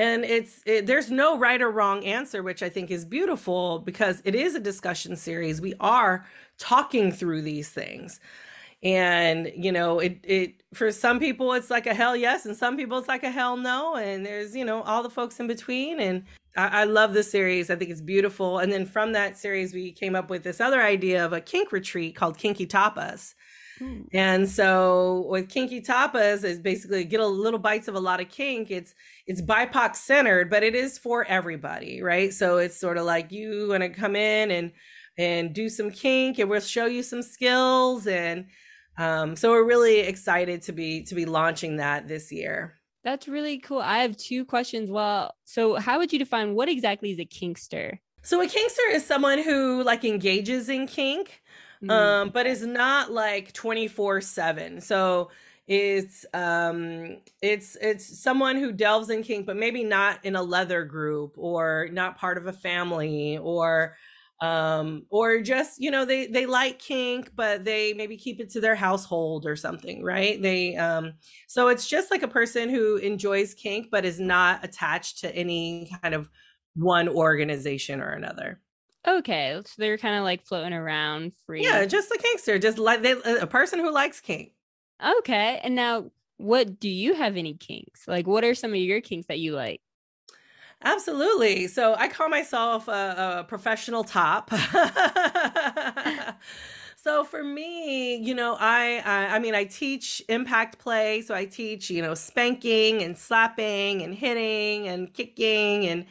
[0.00, 4.22] and it's it, there's no right or wrong answer which i think is beautiful because
[4.24, 5.60] it is a discussion series.
[5.60, 6.24] We are
[6.58, 8.20] talking through these things.
[8.82, 12.78] And you know it it for some people it's like a hell yes and some
[12.78, 16.00] people it's like a hell no and there's you know all the folks in between.
[16.00, 16.24] And
[16.56, 17.68] I, I love this series.
[17.68, 18.58] I think it's beautiful.
[18.58, 21.72] And then from that series we came up with this other idea of a kink
[21.72, 23.34] retreat called kinky tapas
[23.80, 24.02] hmm.
[24.12, 28.28] and so with kinky tapas is basically get a little bites of a lot of
[28.28, 28.94] kink it's
[29.26, 33.66] it's bipoc centered but it is for everybody right so it's sort of like you
[33.70, 34.70] want to come in and
[35.18, 38.46] and do some kink and we'll show you some skills and
[39.00, 42.74] um, so we're really excited to be to be launching that this year.
[43.02, 43.80] That's really cool.
[43.80, 44.90] I have two questions.
[44.90, 47.98] Well, so how would you define what exactly is a kinkster?
[48.22, 51.40] So a kinkster is someone who like engages in kink,
[51.82, 51.90] mm-hmm.
[51.90, 54.82] um, but it's not like 24/7.
[54.82, 55.30] So
[55.70, 60.84] it's um it's it's someone who delves in kink but maybe not in a leather
[60.84, 63.94] group or not part of a family or
[64.40, 68.60] um or just you know they they like kink but they maybe keep it to
[68.60, 71.12] their household or something right they um
[71.46, 75.88] so it's just like a person who enjoys kink but is not attached to any
[76.02, 76.28] kind of
[76.74, 78.60] one organization or another
[79.06, 83.02] okay so they're kind of like floating around free yeah just a kinkster just like
[83.02, 84.52] they uh, a person who likes kink
[85.04, 89.00] okay and now what do you have any kinks like what are some of your
[89.00, 89.80] kinks that you like
[90.82, 91.66] Absolutely.
[91.66, 94.50] So I call myself a, a professional top.
[96.96, 101.44] so for me, you know, I, I, I mean I teach impact play, so I
[101.44, 106.06] teach you know spanking and slapping and hitting and kicking and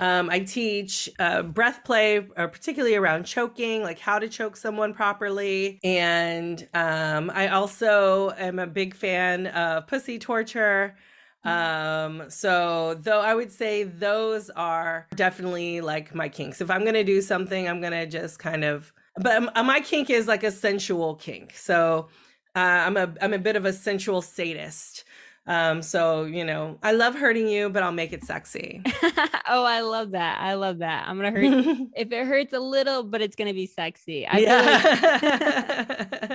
[0.00, 4.94] um, I teach uh, breath play, uh, particularly around choking, like how to choke someone
[4.94, 5.78] properly.
[5.84, 10.96] And um, I also am a big fan of pussy torture.
[11.44, 16.60] Um, so though I would say those are definitely like my kinks.
[16.60, 20.44] If I'm gonna do something, I'm gonna just kind of but my kink is like
[20.44, 21.54] a sensual kink.
[21.54, 22.08] So
[22.54, 25.04] uh, I'm a I'm a bit of a sensual sadist.
[25.50, 28.82] Um, so you know, I love hurting you, but I'll make it sexy.
[29.48, 30.40] oh, I love that.
[30.40, 31.08] I love that.
[31.08, 31.90] I'm gonna hurt you.
[31.96, 34.28] if it hurts a little, but it's gonna be sexy.
[34.28, 35.86] I yeah.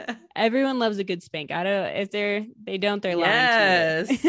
[0.05, 1.49] Like everyone loves a good spank.
[1.49, 3.31] I don't if they're they don't, they're lying.
[3.31, 4.25] Yes.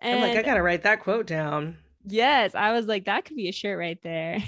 [0.00, 1.76] And I'm like, I gotta write that quote down.
[2.06, 4.38] Yes, I was like, that could be a shirt right there.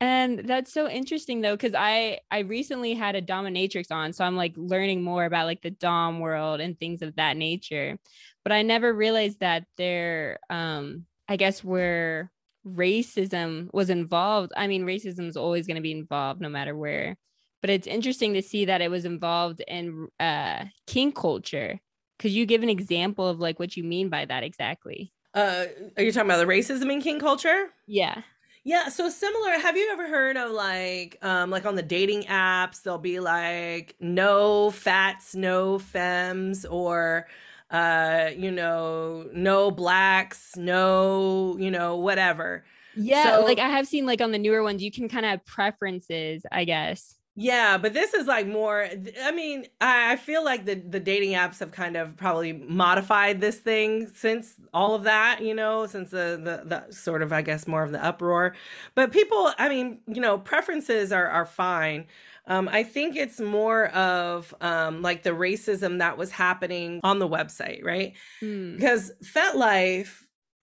[0.00, 4.36] And that's so interesting though, because I I recently had a dominatrix on, so I'm
[4.36, 7.98] like learning more about like the dom world and things of that nature.
[8.44, 12.30] But I never realized that there, um, I guess where
[12.66, 14.52] racism was involved.
[14.56, 17.16] I mean, racism is always going to be involved no matter where.
[17.60, 21.80] But it's interesting to see that it was involved in uh, kink culture
[22.18, 25.12] could you give an example of like what you mean by that exactly?
[25.34, 27.68] Uh, are you talking about the racism in kink culture?
[27.86, 28.22] Yeah.
[28.64, 29.52] Yeah, so similar.
[29.52, 33.94] Have you ever heard of like um like on the dating apps they'll be like
[34.00, 37.26] no fats, no femmes or
[37.70, 42.64] uh you know, no blacks, no, you know, whatever.
[42.94, 45.30] Yeah, so, like I have seen like on the newer ones you can kind of
[45.30, 47.17] have preferences, I guess.
[47.40, 48.88] Yeah, but this is like more.
[49.22, 53.58] I mean, I feel like the the dating apps have kind of probably modified this
[53.58, 57.68] thing since all of that, you know, since the the, the sort of I guess
[57.68, 58.56] more of the uproar.
[58.96, 62.06] But people, I mean, you know, preferences are are fine.
[62.48, 67.28] Um, I think it's more of um, like the racism that was happening on the
[67.28, 68.14] website, right?
[68.42, 68.74] Mm.
[68.74, 70.22] Because FetLife,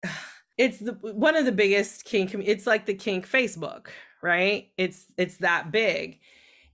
[0.60, 2.36] it's the one of the biggest kink.
[2.36, 3.88] It's like the kink Facebook,
[4.21, 4.69] right?
[4.77, 6.19] It's it's that big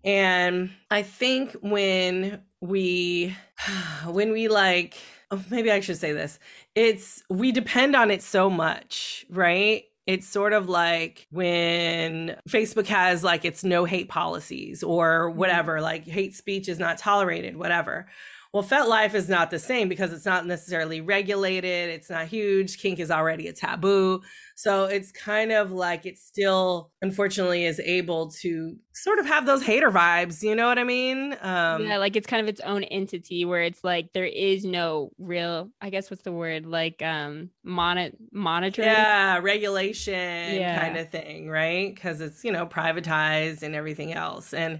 [0.05, 3.35] and I think when we,
[4.05, 4.95] when we like,
[5.31, 6.39] oh, maybe I should say this,
[6.75, 9.83] it's, we depend on it so much, right?
[10.05, 15.39] It's sort of like when Facebook has like its no hate policies or mm-hmm.
[15.39, 18.07] whatever, like hate speech is not tolerated, whatever.
[18.55, 21.89] Well, FetLife is not the same because it's not necessarily regulated.
[21.89, 22.77] It's not huge.
[22.77, 24.21] Kink is already a taboo.
[24.55, 29.61] So it's kind of like it still, unfortunately, is able to sort of have those
[29.61, 30.41] hater vibes.
[30.41, 31.35] You know what I mean?
[31.41, 35.11] Um, yeah, like it's kind of its own entity where it's like there is no
[35.19, 36.65] real, I guess, what's the word?
[36.65, 38.87] Like um, mon- monitoring.
[38.87, 40.79] Yeah, regulation yeah.
[40.81, 41.93] kind of thing, right?
[41.93, 44.53] Because it's, you know, privatized and everything else.
[44.53, 44.79] And,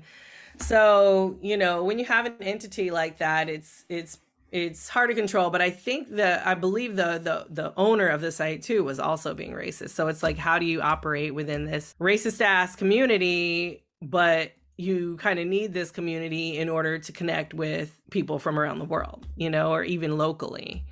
[0.60, 4.20] so, you know, when you have an entity like that, it's it's
[4.52, 8.22] it's hard to control, but I think the I believe the the the owner of
[8.22, 9.90] the site too was also being racist.
[9.90, 15.40] So it's like how do you operate within this racist ass community but you kind
[15.40, 19.50] of need this community in order to connect with people from around the world, you
[19.50, 20.84] know, or even locally.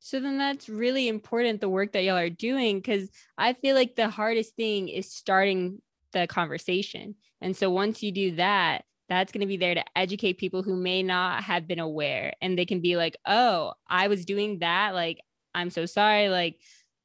[0.00, 3.96] So then that's really important the work that y'all are doing cuz I feel like
[3.96, 7.16] the hardest thing is starting the conversation.
[7.40, 10.76] And so once you do that, that's going to be there to educate people who
[10.76, 14.94] may not have been aware and they can be like oh i was doing that
[14.94, 15.20] like
[15.54, 16.58] i'm so sorry like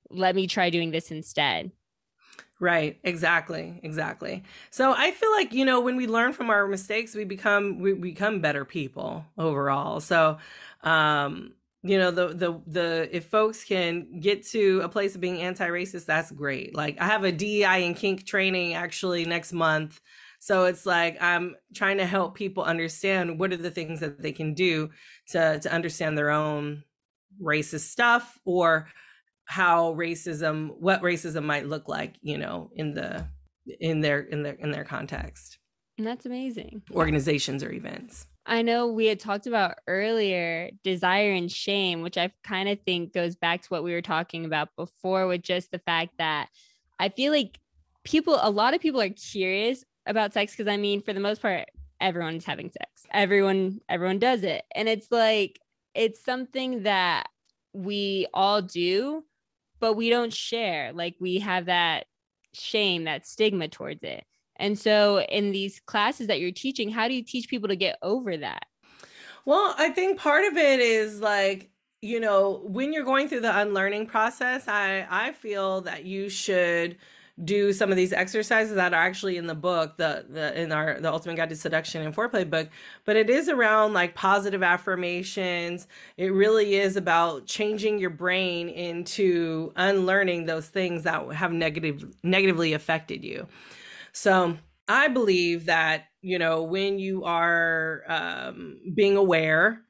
[0.09, 1.71] let me try doing this instead
[2.59, 4.43] Right, exactly, exactly.
[4.69, 7.93] So I feel like, you know, when we learn from our mistakes, we become we
[7.93, 9.99] become better people overall.
[9.99, 10.37] So
[10.81, 15.41] um you know the the the if folks can get to a place of being
[15.41, 20.01] anti-racist that's great like i have a dei and kink training actually next month
[20.43, 24.31] so it's like i'm trying to help people understand what are the things that they
[24.31, 24.89] can do
[25.27, 26.83] to to understand their own
[27.41, 28.87] racist stuff or
[29.45, 33.25] how racism what racism might look like you know in the
[33.79, 35.57] in their in their in their context.
[35.97, 36.83] And that's amazing.
[36.91, 38.27] Organizations or events.
[38.45, 43.13] I know we had talked about earlier desire and shame, which I kind of think
[43.13, 46.49] goes back to what we were talking about before with just the fact that
[46.99, 47.59] I feel like
[48.03, 51.41] people, a lot of people are curious about sex because I mean, for the most
[51.41, 51.65] part,
[51.99, 53.05] everyone's having sex.
[53.11, 54.63] Everyone, everyone does it.
[54.75, 55.59] And it's like,
[55.95, 57.27] it's something that
[57.73, 59.23] we all do,
[59.79, 60.91] but we don't share.
[60.93, 62.05] Like we have that
[62.53, 64.25] shame, that stigma towards it.
[64.57, 67.97] And so, in these classes that you're teaching, how do you teach people to get
[68.01, 68.65] over that?
[69.45, 73.59] Well, I think part of it is like, you know, when you're going through the
[73.59, 76.97] unlearning process, I I feel that you should
[77.43, 80.99] do some of these exercises that are actually in the book, the the in our
[80.99, 82.69] the Ultimate Guide to Seduction and Foreplay book,
[83.05, 85.87] but it is around like positive affirmations.
[86.17, 92.73] It really is about changing your brain into unlearning those things that have negative negatively
[92.73, 93.47] affected you.
[94.11, 99.81] So I believe that, you know, when you are um, being aware,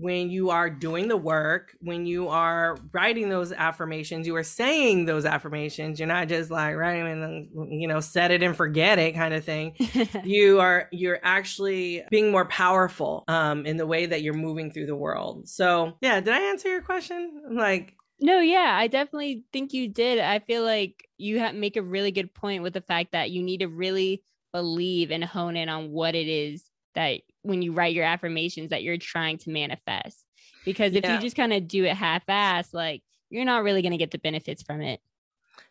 [0.00, 5.06] when you are doing the work, when you are writing those affirmations, you are saying
[5.06, 5.98] those affirmations.
[5.98, 9.44] You're not just like writing and you know set it and forget it kind of
[9.44, 9.74] thing.
[10.24, 14.86] you are you're actually being more powerful um, in the way that you're moving through
[14.86, 15.48] the world.
[15.48, 17.42] So yeah, did I answer your question?
[17.50, 20.18] Like no, yeah, I definitely think you did.
[20.18, 23.42] I feel like you have make a really good point with the fact that you
[23.42, 27.94] need to really believe and hone in on what it is that when you write
[27.94, 30.24] your affirmations that you're trying to manifest.
[30.64, 31.14] Because if yeah.
[31.14, 34.18] you just kind of do it half-ass, like you're not really going to get the
[34.18, 35.00] benefits from it.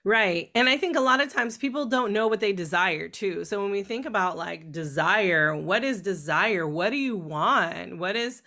[0.03, 0.51] Right.
[0.55, 3.45] And I think a lot of times people don't know what they desire too.
[3.45, 6.67] So when we think about like desire, what is desire?
[6.67, 7.97] What do you want?
[7.97, 8.41] What is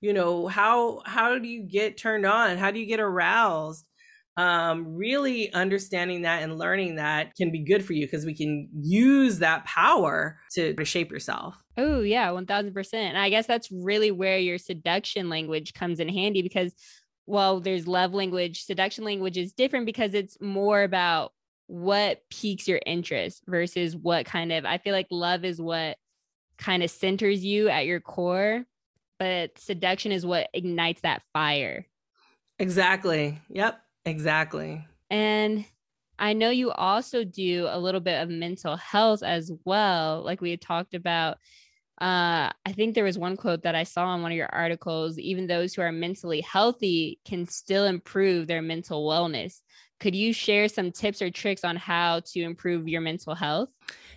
[0.00, 3.86] you know how how do you get turned on how do you get aroused
[4.36, 8.68] um really understanding that and learning that can be good for you because we can
[8.74, 14.10] use that power to, to shape yourself oh yeah 1000% and i guess that's really
[14.10, 16.74] where your seduction language comes in handy because
[17.26, 21.32] well there's love language seduction language is different because it's more about
[21.68, 25.96] what piques your interest versus what kind of i feel like love is what
[26.58, 28.64] kind of centers you at your core
[29.18, 31.86] but seduction is what ignites that fire.
[32.58, 33.40] Exactly.
[33.48, 33.80] Yep.
[34.06, 34.86] Exactly.
[35.10, 35.64] And
[36.18, 40.22] I know you also do a little bit of mental health as well.
[40.24, 41.38] Like we had talked about.
[42.00, 45.18] Uh, I think there was one quote that I saw in one of your articles
[45.18, 49.62] even those who are mentally healthy can still improve their mental wellness.
[49.98, 53.70] Could you share some tips or tricks on how to improve your mental health?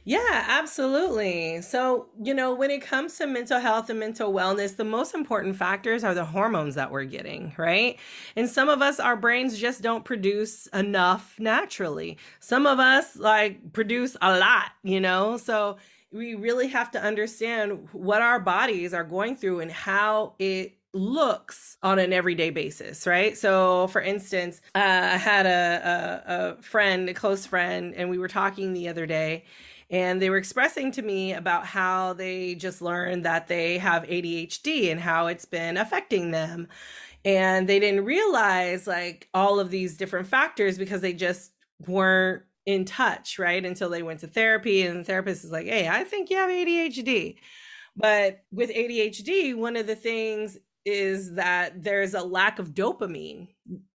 [0.06, 1.62] Yeah, absolutely.
[1.62, 5.56] So, you know, when it comes to mental health and mental wellness, the most important
[5.56, 8.00] factors are the hormones that we're getting, right?
[8.36, 12.18] And some of us, our brains just don't produce enough naturally.
[12.40, 15.38] Some of us like produce a lot, you know?
[15.38, 15.78] So,
[16.12, 21.78] we really have to understand what our bodies are going through and how it looks
[21.84, 23.38] on an everyday basis, right?
[23.38, 28.18] So, for instance, uh, I had a, a, a friend, a close friend, and we
[28.18, 29.46] were talking the other day,
[29.92, 34.92] and they were expressing to me about how they just learned that they have ADHD
[34.92, 36.68] and how it's been affecting them.
[37.26, 41.52] And they didn't realize like all of these different factors because they just
[41.86, 43.66] weren't in touch, right?
[43.66, 46.52] Until they went to therapy and the therapist is like, "Hey, I think you have
[46.52, 47.38] ADHD."
[47.96, 53.50] But with ADHD, one of the things is that there's a lack of dopamine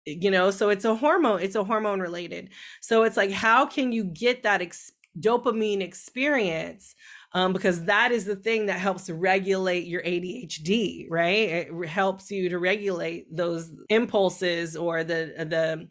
[0.07, 2.49] you know so it's a hormone it's a hormone related
[2.81, 6.95] so it's like how can you get that ex- dopamine experience
[7.33, 11.49] um, because that is the thing that helps regulate your ADHD, right?
[11.49, 15.89] It helps you to regulate those impulses or the the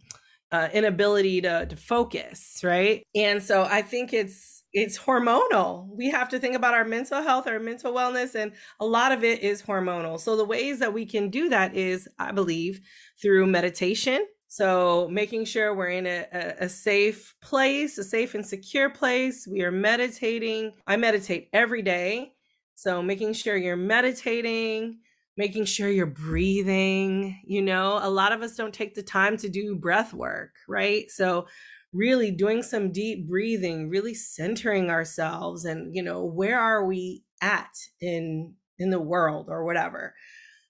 [0.52, 3.04] uh, inability to to focus, right?
[3.16, 5.88] And so I think it's it's hormonal.
[5.96, 9.24] We have to think about our mental health, our mental wellness, and a lot of
[9.24, 10.20] it is hormonal.
[10.20, 12.82] So the ways that we can do that is, I believe,
[13.22, 18.44] through meditation so making sure we're in a, a, a, safe place, a safe and
[18.44, 19.48] secure place.
[19.48, 20.74] We are meditating.
[20.88, 22.34] I meditate every day
[22.74, 25.00] So making sure you're meditating,
[25.40, 27.40] making sure you're breathing.
[27.46, 31.10] You know, a lot of us don't take the time to do breath work, right?
[31.10, 31.48] So
[31.94, 37.70] really doing some deep breathing, really centering ourselves and, you know, where are we at
[38.02, 40.14] in in the world or whatever.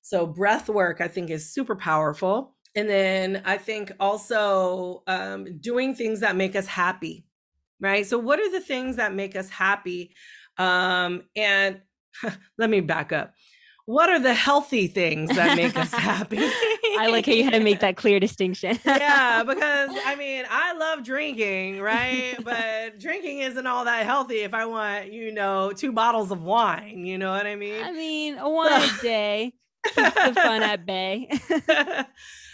[0.03, 2.55] So breath work I think is super powerful.
[2.75, 7.25] And then I think also um, doing things that make us happy,
[7.79, 8.05] right?
[8.05, 10.13] So what are the things that make us happy?
[10.59, 11.81] Um, and
[12.59, 13.33] let me back up
[13.89, 16.37] what are the healthy things that make us happy?
[16.37, 18.77] I like how you had to make that clear distinction.
[18.85, 22.35] yeah, because I mean, I love drinking, right?
[22.43, 27.03] but drinking isn't all that healthy if I want, you know, two bottles of wine.
[27.03, 27.83] You know what I mean?
[27.83, 31.27] I mean, one a day keeps the fun at bay.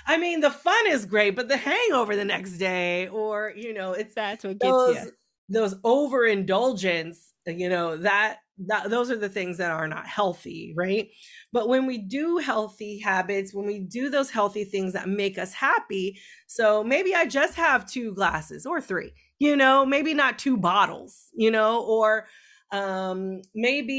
[0.07, 3.91] I mean, the fun is great, but the hangover the next day, or you know,
[3.91, 5.11] it's that's what gets those, you.
[5.49, 11.09] Those overindulgence, you know, that that, those are the things that are not healthy, right?
[11.51, 15.53] But when we do healthy habits, when we do those healthy things that make us
[15.53, 20.57] happy, so maybe I just have two glasses or three, you know, maybe not two
[20.57, 22.27] bottles, you know, or
[22.71, 23.93] um maybe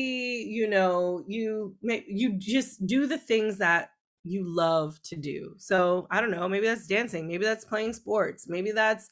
[0.49, 3.91] you know you may, you just do the things that
[4.25, 8.49] you love to do so i don't know maybe that's dancing maybe that's playing sports
[8.49, 9.09] maybe that's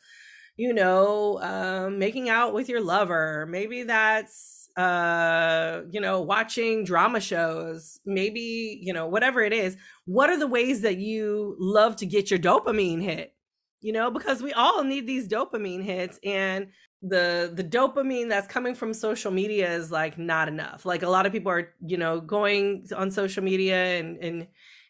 [0.56, 7.20] you know um making out with your lover maybe that's uh you know watching drama
[7.20, 12.06] shows maybe you know whatever it is what are the ways that you love to
[12.06, 13.34] get your dopamine hit?
[13.80, 16.68] You know because we all need these dopamine hits and
[17.02, 20.86] the the dopamine that's coming from social media is like not enough.
[20.86, 24.46] Like a lot of people are you know going on social media and and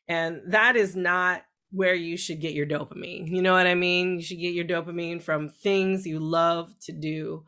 [0.07, 3.29] and that is not where you should get your dopamine.
[3.29, 4.17] You know what i mean?
[4.19, 7.45] You should get your dopamine from things you love to do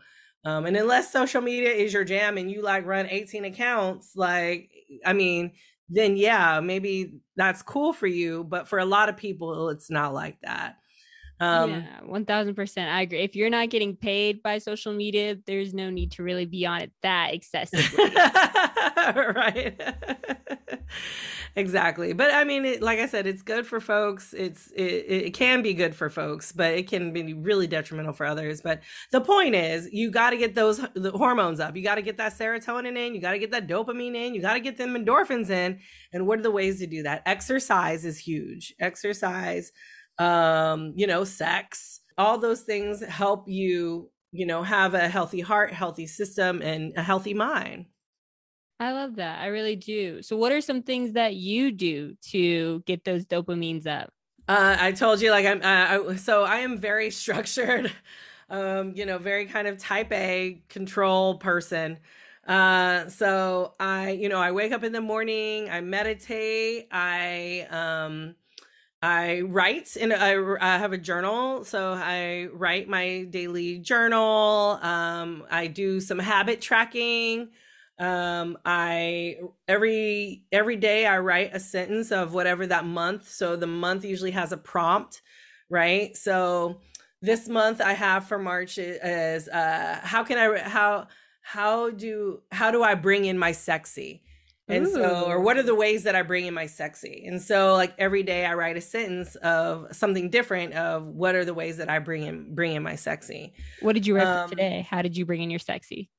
[0.47, 4.71] um, and unless social media is your jam and you like run 18 accounts, like,
[5.05, 5.55] I mean,
[5.89, 8.45] then yeah, maybe that's cool for you.
[8.45, 10.77] But for a lot of people, it's not like that.
[11.41, 12.89] Um, yeah, 1000%.
[12.89, 13.23] I agree.
[13.23, 16.81] If you're not getting paid by social media, there's no need to really be on
[16.81, 18.05] it that excessively.
[18.15, 19.81] right.
[21.57, 22.13] exactly.
[22.13, 24.33] But I mean, it, like I said, it's good for folks.
[24.33, 28.27] It's it, it can be good for folks, but it can be really detrimental for
[28.27, 28.61] others.
[28.61, 30.81] But the point is, you got to get those
[31.15, 31.75] hormones up.
[31.75, 33.15] You got to get that serotonin in.
[33.15, 34.35] You got to get that dopamine in.
[34.35, 35.81] You got to get them endorphins in.
[36.13, 37.23] And what are the ways to do that?
[37.27, 38.75] Exercise is huge.
[38.79, 39.73] Exercise,
[40.19, 45.73] um, you know, sex, all those things help you, you know, have a healthy heart,
[45.73, 47.87] healthy system, and a healthy mind.
[48.79, 49.41] I love that.
[49.41, 50.23] I really do.
[50.23, 54.11] So, what are some things that you do to get those dopamines up?
[54.49, 55.63] Uh, I told you, like I'm.
[55.63, 57.91] Uh, I, so I am very structured.
[58.49, 61.99] Um, you know, very kind of type A control person.
[62.47, 65.69] Uh, so I, you know, I wake up in the morning.
[65.69, 66.87] I meditate.
[66.93, 68.37] I um,
[69.03, 71.65] I write and I, I, have a journal.
[71.65, 74.79] So I write my daily journal.
[74.81, 77.49] Um, I do some habit tracking
[77.99, 79.37] um i
[79.67, 83.29] every every day i write a sentence of whatever that month.
[83.29, 85.23] So the month usually has a prompt
[85.69, 86.17] right?
[86.17, 86.81] So
[87.23, 91.07] this month i have for march is uh how can i how
[91.41, 94.23] how do how do i bring in my sexy?
[94.69, 94.93] And Ooh.
[94.93, 97.25] so or what are the ways that i bring in my sexy?
[97.27, 101.45] And so like every day i write a sentence of something different of what are
[101.45, 103.55] the ways that i bring in bring in my sexy.
[103.81, 104.87] What did you write um, today?
[104.89, 106.11] How did you bring in your sexy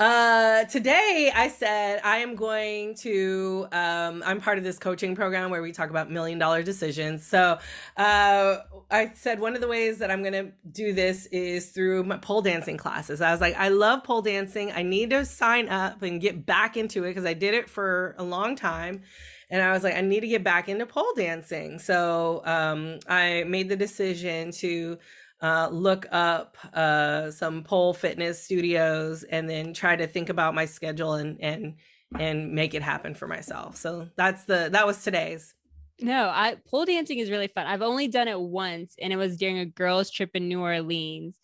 [0.00, 3.68] uh, today I said I am going to.
[3.70, 7.26] Um, I'm part of this coaching program where we talk about million dollar decisions.
[7.26, 7.58] So,
[7.98, 8.56] uh,
[8.90, 12.16] I said one of the ways that I'm going to do this is through my
[12.16, 13.20] pole dancing classes.
[13.20, 14.72] I was like, I love pole dancing.
[14.72, 18.14] I need to sign up and get back into it because I did it for
[18.18, 19.02] a long time.
[19.50, 21.78] And I was like, I need to get back into pole dancing.
[21.78, 24.98] So um, I made the decision to
[25.42, 30.66] uh, look up uh, some pole fitness studios and then try to think about my
[30.66, 31.74] schedule and and
[32.18, 33.76] and make it happen for myself.
[33.76, 35.54] So that's the that was today's.
[36.00, 37.66] No, I pole dancing is really fun.
[37.66, 41.38] I've only done it once and it was during a girls trip in New Orleans.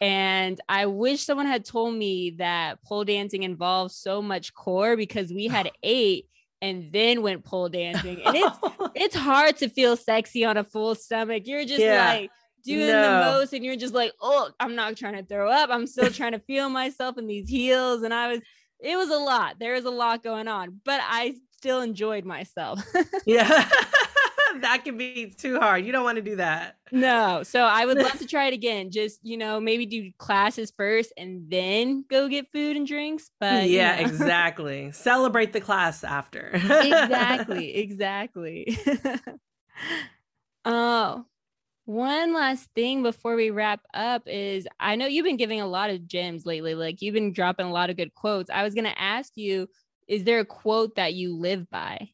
[0.00, 5.32] And I wish someone had told me that pole dancing involves so much core because
[5.32, 6.26] we had ate
[6.60, 8.20] and then went pole dancing.
[8.24, 8.58] And it's
[8.94, 11.46] it's hard to feel sexy on a full stomach.
[11.46, 12.12] You're just yeah.
[12.12, 12.30] like
[12.64, 13.02] doing no.
[13.02, 16.10] the most and you're just like oh i'm not trying to throw up i'm still
[16.10, 18.40] trying to feel myself in these heels and i was
[18.80, 22.80] it was a lot there was a lot going on but i still enjoyed myself
[23.26, 23.68] yeah
[24.60, 25.84] that can be too hard.
[25.84, 26.76] You don't want to do that.
[26.90, 27.42] No.
[27.42, 28.90] So I would love to try it again.
[28.90, 33.30] Just, you know, maybe do classes first and then go get food and drinks.
[33.40, 34.10] But yeah, you know.
[34.10, 34.92] exactly.
[34.92, 36.50] Celebrate the class after.
[36.52, 37.76] exactly.
[37.76, 38.78] Exactly.
[40.64, 41.26] oh,
[41.88, 45.88] one last thing before we wrap up is I know you've been giving a lot
[45.88, 46.74] of gems lately.
[46.74, 48.50] Like you've been dropping a lot of good quotes.
[48.50, 49.70] I was going to ask you,
[50.06, 52.10] is there a quote that you live by?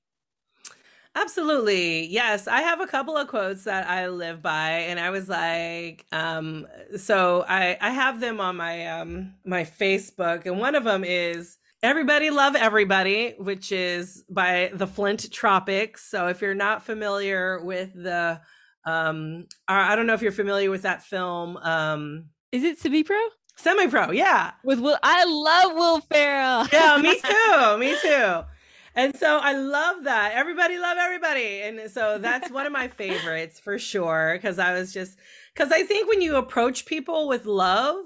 [1.16, 2.06] Absolutely.
[2.06, 6.06] Yes, I have a couple of quotes that I live by and I was like
[6.12, 6.66] um
[6.96, 11.58] so I I have them on my um my Facebook and one of them is
[11.84, 16.02] Everybody love everybody, which is by the Flint Tropics.
[16.02, 18.40] So if you're not familiar with the
[18.86, 23.18] um I don't know if you're familiar with that film um Is it Semi Pro?
[23.56, 24.52] Semi Pro, yeah.
[24.64, 26.66] With Will I love Will Ferrell.
[26.72, 27.78] yeah, me too.
[27.78, 28.42] Me too.
[28.96, 30.32] And so I love that.
[30.34, 31.62] Everybody love everybody.
[31.62, 34.38] And so that's one of my favorites for sure.
[34.40, 35.18] Cause I was just,
[35.56, 38.04] cause I think when you approach people with love,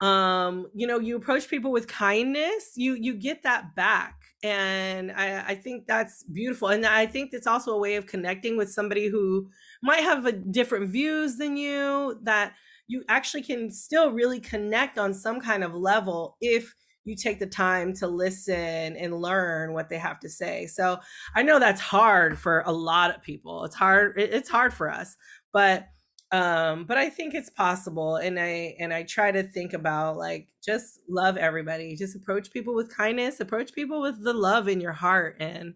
[0.00, 4.21] um, you know, you approach people with kindness, you, you get that back.
[4.42, 6.68] And I, I think that's beautiful.
[6.68, 9.48] And I think it's also a way of connecting with somebody who
[9.82, 12.54] might have a different views than you that
[12.88, 16.74] you actually can still really connect on some kind of level if
[17.04, 20.66] you take the time to listen and learn what they have to say.
[20.66, 20.98] So
[21.34, 23.64] I know that's hard for a lot of people.
[23.64, 24.14] It's hard.
[24.20, 25.16] It's hard for us,
[25.52, 25.88] but
[26.32, 30.48] um but i think it's possible and i and i try to think about like
[30.64, 34.92] just love everybody just approach people with kindness approach people with the love in your
[34.92, 35.74] heart and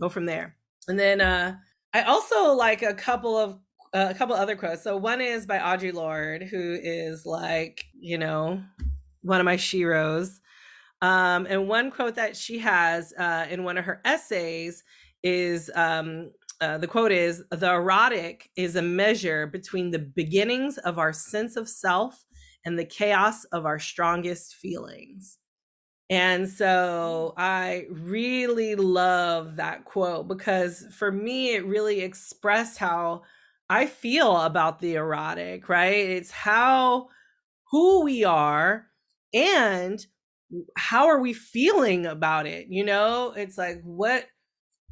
[0.00, 0.56] go from there.
[0.88, 1.56] And then uh
[1.92, 3.58] i also like a couple of
[3.94, 4.82] uh, a couple other quotes.
[4.82, 8.62] So one is by Audre Lorde who is like you know
[9.22, 10.40] one of my sheroes.
[11.00, 14.82] Um, and one quote that she has uh, in one of her essays
[15.22, 16.30] is um,
[16.64, 21.56] uh, the quote is The erotic is a measure between the beginnings of our sense
[21.56, 22.24] of self
[22.64, 25.38] and the chaos of our strongest feelings.
[26.10, 33.22] And so I really love that quote because for me, it really expressed how
[33.68, 35.94] I feel about the erotic, right?
[35.94, 37.08] It's how,
[37.70, 38.86] who we are
[39.34, 40.06] and
[40.76, 44.26] how are we feeling about it you know it's like what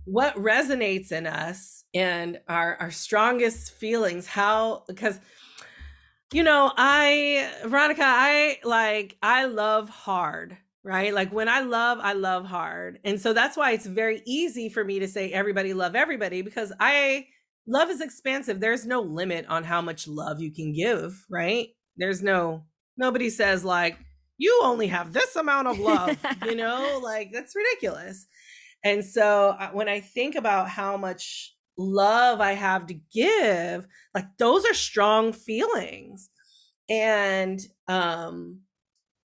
[0.04, 5.20] what resonates in us and our our strongest feelings how because
[6.32, 11.14] you know i veronica i like i love hard right?
[11.14, 12.98] Like when i love i love hard.
[13.04, 16.72] And so that's why it's very easy for me to say everybody love everybody because
[16.80, 17.26] i
[17.66, 18.60] love is expansive.
[18.60, 21.68] There's no limit on how much love you can give right?
[21.96, 22.64] There's no
[22.96, 23.98] nobody says like
[24.38, 28.26] you only have this amount of love, you know, like that's ridiculous.
[28.84, 34.26] And so uh, when I think about how much love I have to give, like
[34.38, 36.30] those are strong feelings.
[36.90, 38.60] And um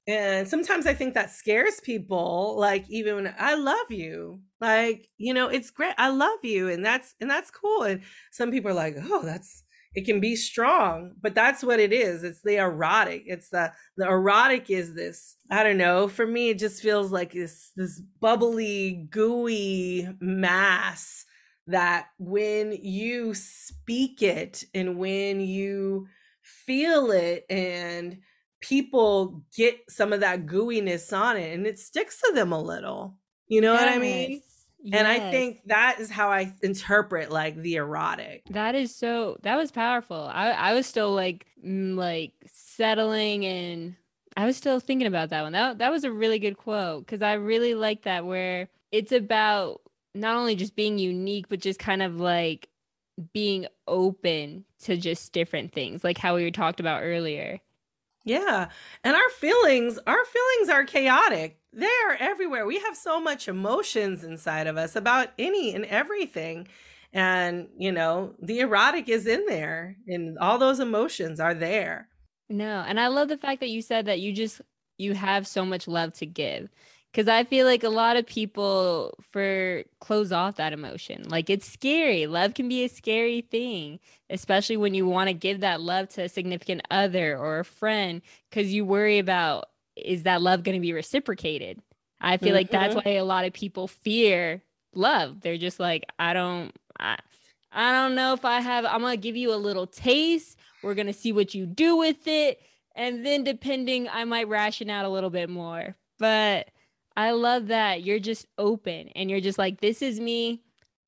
[0.07, 4.41] and sometimes I think that scares people like even I love you.
[4.61, 5.93] Like, you know, it's great.
[5.97, 7.83] I love you and that's and that's cool.
[7.83, 8.01] And
[8.31, 9.63] some people are like, "Oh, that's
[9.97, 14.05] it can be strong but that's what it is it's the erotic it's the the
[14.05, 19.07] erotic is this i don't know for me it just feels like this this bubbly
[19.09, 21.25] gooey mass
[21.65, 26.05] that when you speak it and when you
[26.43, 28.19] feel it and
[28.61, 33.17] people get some of that gooiness on it and it sticks to them a little
[33.47, 33.81] you know yes.
[33.81, 34.41] what i mean
[34.87, 34.99] Yes.
[34.99, 38.43] And I think that is how I interpret like the erotic.
[38.51, 40.29] That is so that was powerful.
[40.33, 43.97] I I was still like mm, like settling and
[44.37, 45.51] I was still thinking about that one.
[45.51, 49.81] That that was a really good quote cuz I really like that where it's about
[50.15, 52.69] not only just being unique but just kind of like
[53.33, 57.59] being open to just different things like how we talked about earlier.
[58.23, 58.69] Yeah.
[59.03, 61.59] And our feelings, our feelings are chaotic.
[61.77, 62.65] They're everywhere.
[62.65, 66.67] We have so much emotions inside of us about any and everything.
[67.13, 72.09] And, you know, the erotic is in there and all those emotions are there.
[72.49, 72.83] No.
[72.87, 74.59] And I love the fact that you said that you just
[74.97, 76.69] you have so much love to give
[77.11, 81.25] because I feel like a lot of people for close off that emotion.
[81.29, 82.25] Like it's scary.
[82.25, 83.99] Love can be a scary thing,
[84.31, 88.23] especially when you want to give that love to a significant other or a friend
[88.49, 89.69] because you worry about
[90.05, 91.81] is that love going to be reciprocated.
[92.19, 92.55] I feel mm-hmm.
[92.55, 93.07] like that's mm-hmm.
[93.07, 95.41] why a lot of people fear love.
[95.41, 97.17] They're just like, I don't, I,
[97.71, 98.85] I don't know if I have.
[98.85, 100.57] I'm gonna give you a little taste.
[100.81, 102.61] We're gonna see what you do with it,
[102.95, 105.95] and then depending, I might ration out a little bit more.
[106.17, 106.69] But
[107.15, 110.63] I love that you're just open and you're just like, this is me.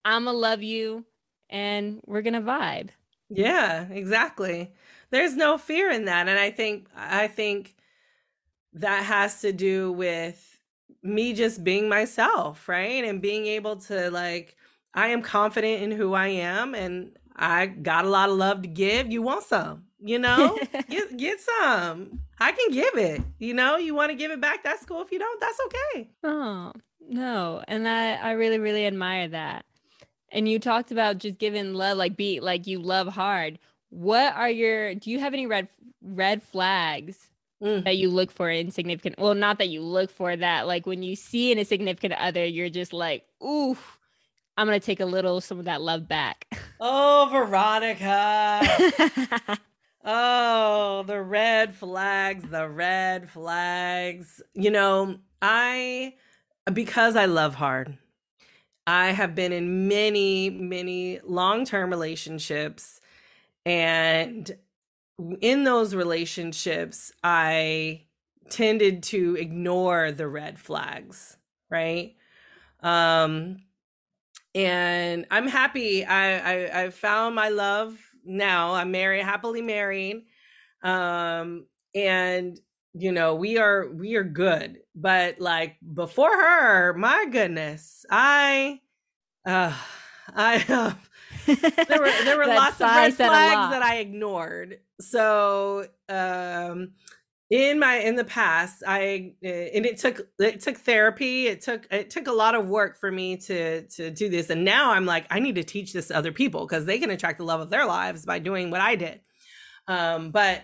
[0.05, 1.05] I'm gonna love you.
[1.49, 2.89] and we're going to vibe.
[3.29, 4.71] Yeah, exactly.
[5.11, 6.27] There's no fear in that.
[6.27, 7.75] And I think, I think
[8.73, 10.59] that has to do with
[11.01, 13.03] me just being myself, right?
[13.03, 14.55] And being able to like,
[14.93, 18.67] I am confident in who I am and I got a lot of love to
[18.67, 19.11] give.
[19.11, 20.57] You want some, you know?
[20.89, 22.19] get, get some.
[22.39, 23.21] I can give it.
[23.37, 25.01] You know, you want to give it back, that's cool.
[25.01, 26.09] If you don't, that's okay.
[26.23, 26.73] Oh,
[27.07, 27.63] no.
[27.67, 29.65] And I, I really, really admire that.
[30.31, 33.57] And you talked about just giving love, like be like you love hard.
[33.89, 35.67] What are your do you have any red
[36.03, 37.28] red flags
[37.61, 37.83] mm.
[37.83, 41.03] that you look for in significant well, not that you look for that, like when
[41.03, 43.77] you see in a significant other, you're just like, ooh,
[44.57, 46.47] I'm gonna take a little some of that love back.
[46.81, 48.61] Oh, Veronica.
[50.05, 54.41] oh, the red flags, the red flags.
[54.53, 56.13] You know, I
[56.71, 57.97] because I love hard.
[58.87, 63.01] I have been in many, many long term relationships.
[63.65, 64.51] And
[65.41, 68.05] in those relationships, I
[68.49, 71.37] tended to ignore the red flags,
[71.69, 72.15] right?
[72.81, 73.57] Um,
[74.55, 76.05] and I'm happy.
[76.05, 78.73] I, I I found my love now.
[78.73, 80.25] I'm married, happily married.
[80.83, 82.59] Um, and
[82.93, 88.79] you know we are we are good but like before her my goodness i
[89.45, 89.73] uh
[90.35, 90.93] i uh,
[91.55, 94.79] there were there were lots of red flags that i ignored.
[95.01, 96.93] So um
[97.49, 101.87] in my in the past i eh, and it took it took therapy it took
[101.89, 105.07] it took a lot of work for me to to do this and now i'm
[105.07, 107.59] like i need to teach this to other people because they can attract the love
[107.59, 109.19] of their lives by doing what i did.
[109.87, 110.63] Um but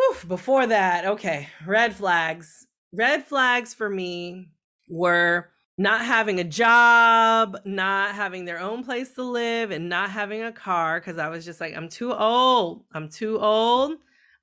[0.00, 2.66] Whew, before that, okay, red flags.
[2.92, 4.48] Red flags for me
[4.88, 5.50] were
[5.80, 10.52] not having a job, not having their own place to live, and not having a
[10.52, 12.84] car because I was just like, I'm too old.
[12.92, 13.92] I'm too old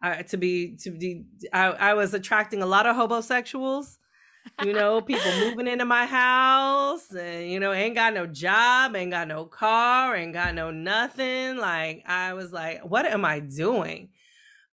[0.01, 1.25] uh, to be to be.
[1.53, 3.97] I, I was attracting a lot of hobosexuals.
[4.63, 9.11] You know, people moving into my house, and you know, ain't got no job, ain't
[9.11, 11.57] got no car, ain't got no nothing.
[11.57, 14.09] Like I was like, what am I doing?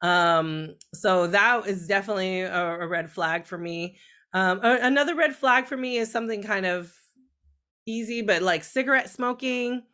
[0.01, 3.99] Um, so that is definitely a, a red flag for me.
[4.35, 6.93] Um, another red flag for me is something kind of
[7.87, 9.85] easy, but like cigarette smoking.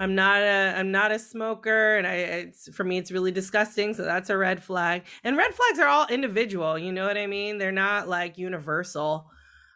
[0.00, 3.94] I'm not a I'm not a smoker, and I it's for me it's really disgusting.
[3.94, 5.02] So that's a red flag.
[5.24, 6.78] And red flags are all individual.
[6.78, 7.58] You know what I mean?
[7.58, 9.28] They're not like universal.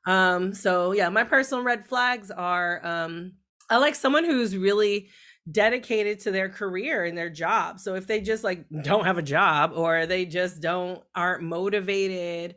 [0.06, 3.32] Um, so yeah, my personal red flags are um,
[3.68, 5.08] I like someone who's really
[5.50, 7.80] dedicated to their career and their job.
[7.80, 12.54] So if they just like don't have a job or they just don't aren't motivated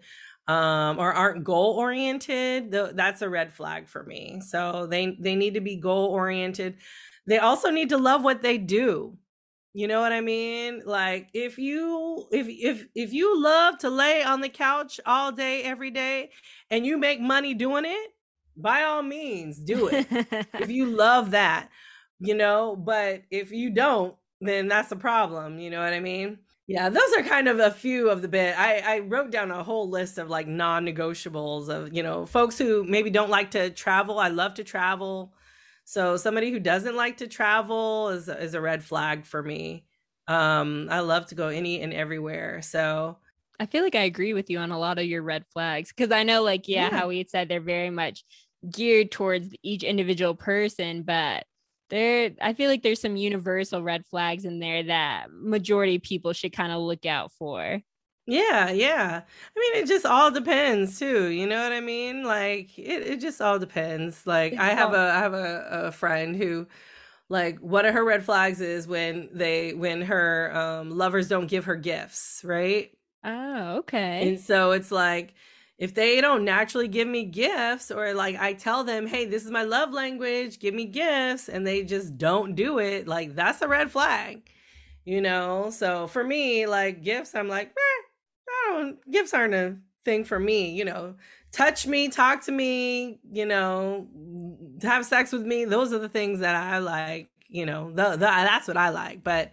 [0.47, 4.41] um or aren't goal oriented, th- that's a red flag for me.
[4.41, 6.77] So they they need to be goal oriented.
[7.27, 9.17] They also need to love what they do.
[9.73, 10.83] You know what I mean?
[10.85, 15.63] Like if you if if if you love to lay on the couch all day
[15.63, 16.31] every day
[16.69, 18.11] and you make money doing it,
[18.55, 20.07] by all means do it.
[20.57, 21.69] if you love that
[22.19, 25.59] you know, but if you don't, then that's a problem.
[25.59, 26.39] You know what I mean?
[26.67, 28.57] Yeah, those are kind of a few of the bit.
[28.57, 32.57] I, I wrote down a whole list of like non negotiables of, you know, folks
[32.57, 34.17] who maybe don't like to travel.
[34.17, 35.33] I love to travel.
[35.83, 39.85] So somebody who doesn't like to travel is, is a red flag for me.
[40.27, 42.63] Um, I love to go any and everywhere.
[42.63, 43.17] So
[43.59, 46.11] I feel like I agree with you on a lot of your red flags because
[46.11, 48.23] I know, like, yeah, yeah, how we said they're very much
[48.67, 51.45] geared towards each individual person, but
[51.89, 56.53] there i feel like there's some universal red flags in there that majority people should
[56.53, 57.81] kind of look out for.
[58.27, 59.21] Yeah yeah.
[59.55, 62.23] I mean it just all depends too you know what i mean?
[62.23, 64.25] Like it, it just all depends.
[64.25, 66.67] Like i have a i have a, a friend who
[67.29, 71.65] like one of her red flags is when they when her um lovers don't give
[71.65, 72.91] her gifts right?
[73.23, 74.29] Oh okay.
[74.29, 75.33] And so it's like
[75.77, 79.51] if they don't naturally give me gifts or like I tell them, hey, this is
[79.51, 83.67] my love language, give me gifts, and they just don't do it, like that's a
[83.67, 84.49] red flag,
[85.03, 85.69] you know?
[85.71, 90.39] So for me, like gifts, I'm like, eh, I don't, gifts aren't a thing for
[90.39, 91.15] me, you know?
[91.51, 94.07] Touch me, talk to me, you know,
[94.81, 95.65] have sex with me.
[95.65, 99.23] Those are the things that I like, you know, the, the, that's what I like.
[99.23, 99.51] But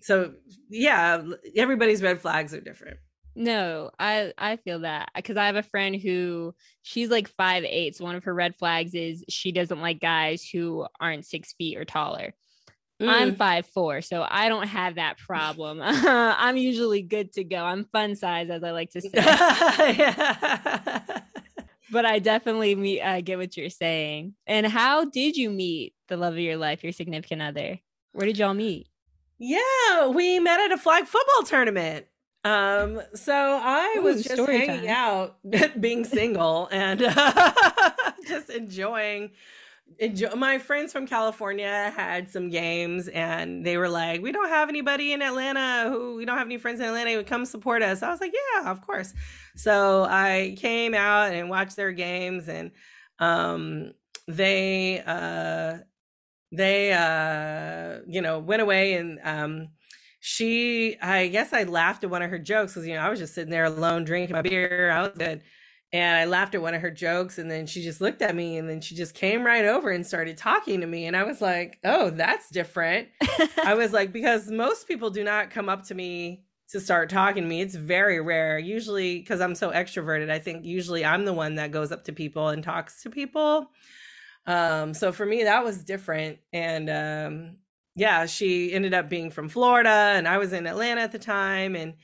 [0.00, 0.34] so,
[0.68, 1.22] yeah,
[1.56, 2.98] everybody's red flags are different.
[3.38, 7.94] No, I I feel that because I have a friend who she's like five eight.
[7.94, 11.78] So one of her red flags is she doesn't like guys who aren't six feet
[11.78, 12.34] or taller.
[13.00, 13.08] Mm.
[13.08, 15.78] I'm five four, so I don't have that problem.
[15.82, 17.58] I'm usually good to go.
[17.58, 19.10] I'm fun size, as I like to say.
[21.92, 24.34] but I definitely meet, uh, get what you're saying.
[24.48, 27.78] And how did you meet the love of your life, your significant other?
[28.10, 28.88] Where did y'all meet?
[29.38, 32.06] Yeah, we met at a flag football tournament.
[32.44, 34.88] Um, so I Ooh, was just hanging time.
[34.88, 35.36] out,
[35.80, 37.00] being single, and
[38.26, 39.30] just enjoying.
[39.98, 44.68] Enjoy- my friends from California had some games, and they were like, "We don't have
[44.68, 48.02] anybody in Atlanta who we don't have any friends in Atlanta who come support us."
[48.02, 49.14] I was like, "Yeah, of course."
[49.56, 52.70] So I came out and watched their games, and
[53.18, 53.92] um,
[54.28, 55.78] they uh,
[56.52, 59.68] they uh, you know went away and um,
[60.20, 63.18] she i guess i laughed at one of her jokes because you know i was
[63.18, 65.42] just sitting there alone drinking my beer i was good.
[65.92, 68.58] And i laughed at one of her jokes and then she just looked at me
[68.58, 71.40] and then she just came right over and started talking to me and i was
[71.40, 73.08] like oh that's different.
[73.64, 77.44] I was like because most people do not come up to me to start talking
[77.44, 81.32] to me it's very rare usually because i'm so extroverted i think usually i'm the
[81.32, 83.70] one that goes up to people and talks to people.
[84.46, 87.56] Um so for me that was different and um
[87.98, 91.74] yeah, she ended up being from Florida and I was in Atlanta at the time.
[91.74, 91.94] And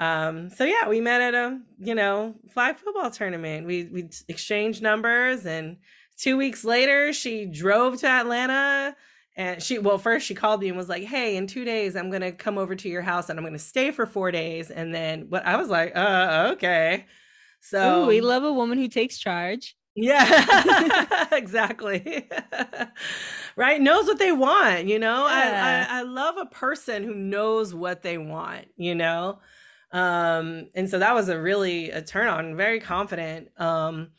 [0.00, 3.66] um, so yeah, we met at a, you know, flag football tournament.
[3.66, 5.76] We we exchanged numbers and
[6.16, 8.96] two weeks later she drove to Atlanta
[9.36, 12.10] and she well first she called me and was like, Hey, in two days I'm
[12.10, 14.72] gonna come over to your house and I'm gonna stay for four days.
[14.72, 17.06] And then what I was like, uh okay.
[17.60, 19.76] So Ooh, we love a woman who takes charge.
[20.00, 22.28] Yeah, exactly.
[23.58, 23.80] right?
[23.80, 25.26] Knows what they want, you know?
[25.26, 25.86] Yeah.
[25.90, 29.40] I, I, I love a person who knows what they want, you know?
[29.90, 33.48] Um, and so that was a really a turn on, very confident.
[33.60, 34.10] Um,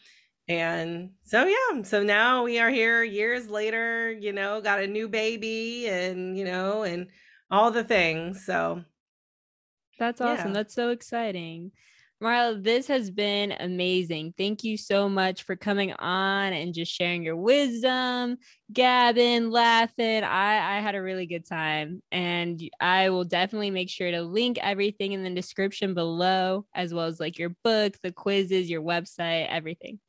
[0.49, 5.07] and so yeah, so now we are here years later, you know, got a new
[5.07, 7.07] baby and you know, and
[7.49, 8.45] all the things.
[8.45, 8.83] So
[9.97, 10.47] that's awesome.
[10.47, 10.53] Yeah.
[10.53, 11.71] That's so exciting.
[12.21, 14.33] Marla, this has been amazing.
[14.37, 18.37] Thank you so much for coming on and just sharing your wisdom,
[18.73, 20.25] gabbing, laughing.
[20.25, 22.03] I, I had a really good time.
[22.11, 27.05] And I will definitely make sure to link everything in the description below, as well
[27.05, 29.99] as like your book, the quizzes, your website, everything.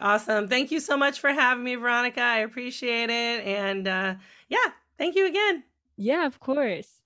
[0.00, 0.46] Awesome.
[0.46, 2.20] Thank you so much for having me, Veronica.
[2.20, 3.44] I appreciate it.
[3.44, 4.14] And uh,
[4.48, 5.64] yeah, thank you again.
[5.96, 6.99] Yeah, of course.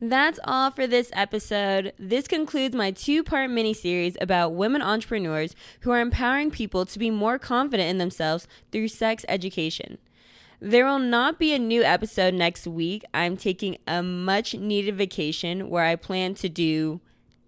[0.00, 1.92] That's all for this episode.
[1.98, 6.98] This concludes my two part mini series about women entrepreneurs who are empowering people to
[7.00, 9.98] be more confident in themselves through sex education.
[10.60, 13.04] There will not be a new episode next week.
[13.12, 17.00] I'm taking a much needed vacation where I plan to do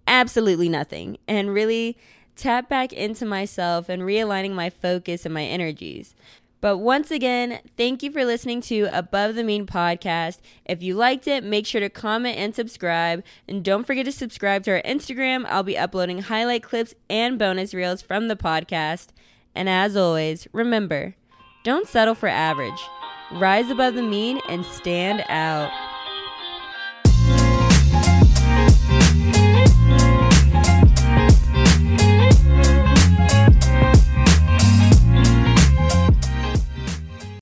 [0.09, 1.97] absolutely nothing and really
[2.35, 6.15] tap back into myself and realigning my focus and my energies.
[6.61, 10.41] But once again, thank you for listening to Above the Mean podcast.
[10.67, 13.25] If you liked it, make sure to comment and subscribe.
[13.49, 15.47] And don't forget to subscribe to our Instagram.
[15.49, 19.09] I'll be uploading highlight clips and bonus reels from the podcast.
[19.55, 21.15] And as always, remember
[21.65, 22.81] don't settle for average,
[23.33, 25.90] rise above the mean, and stand out.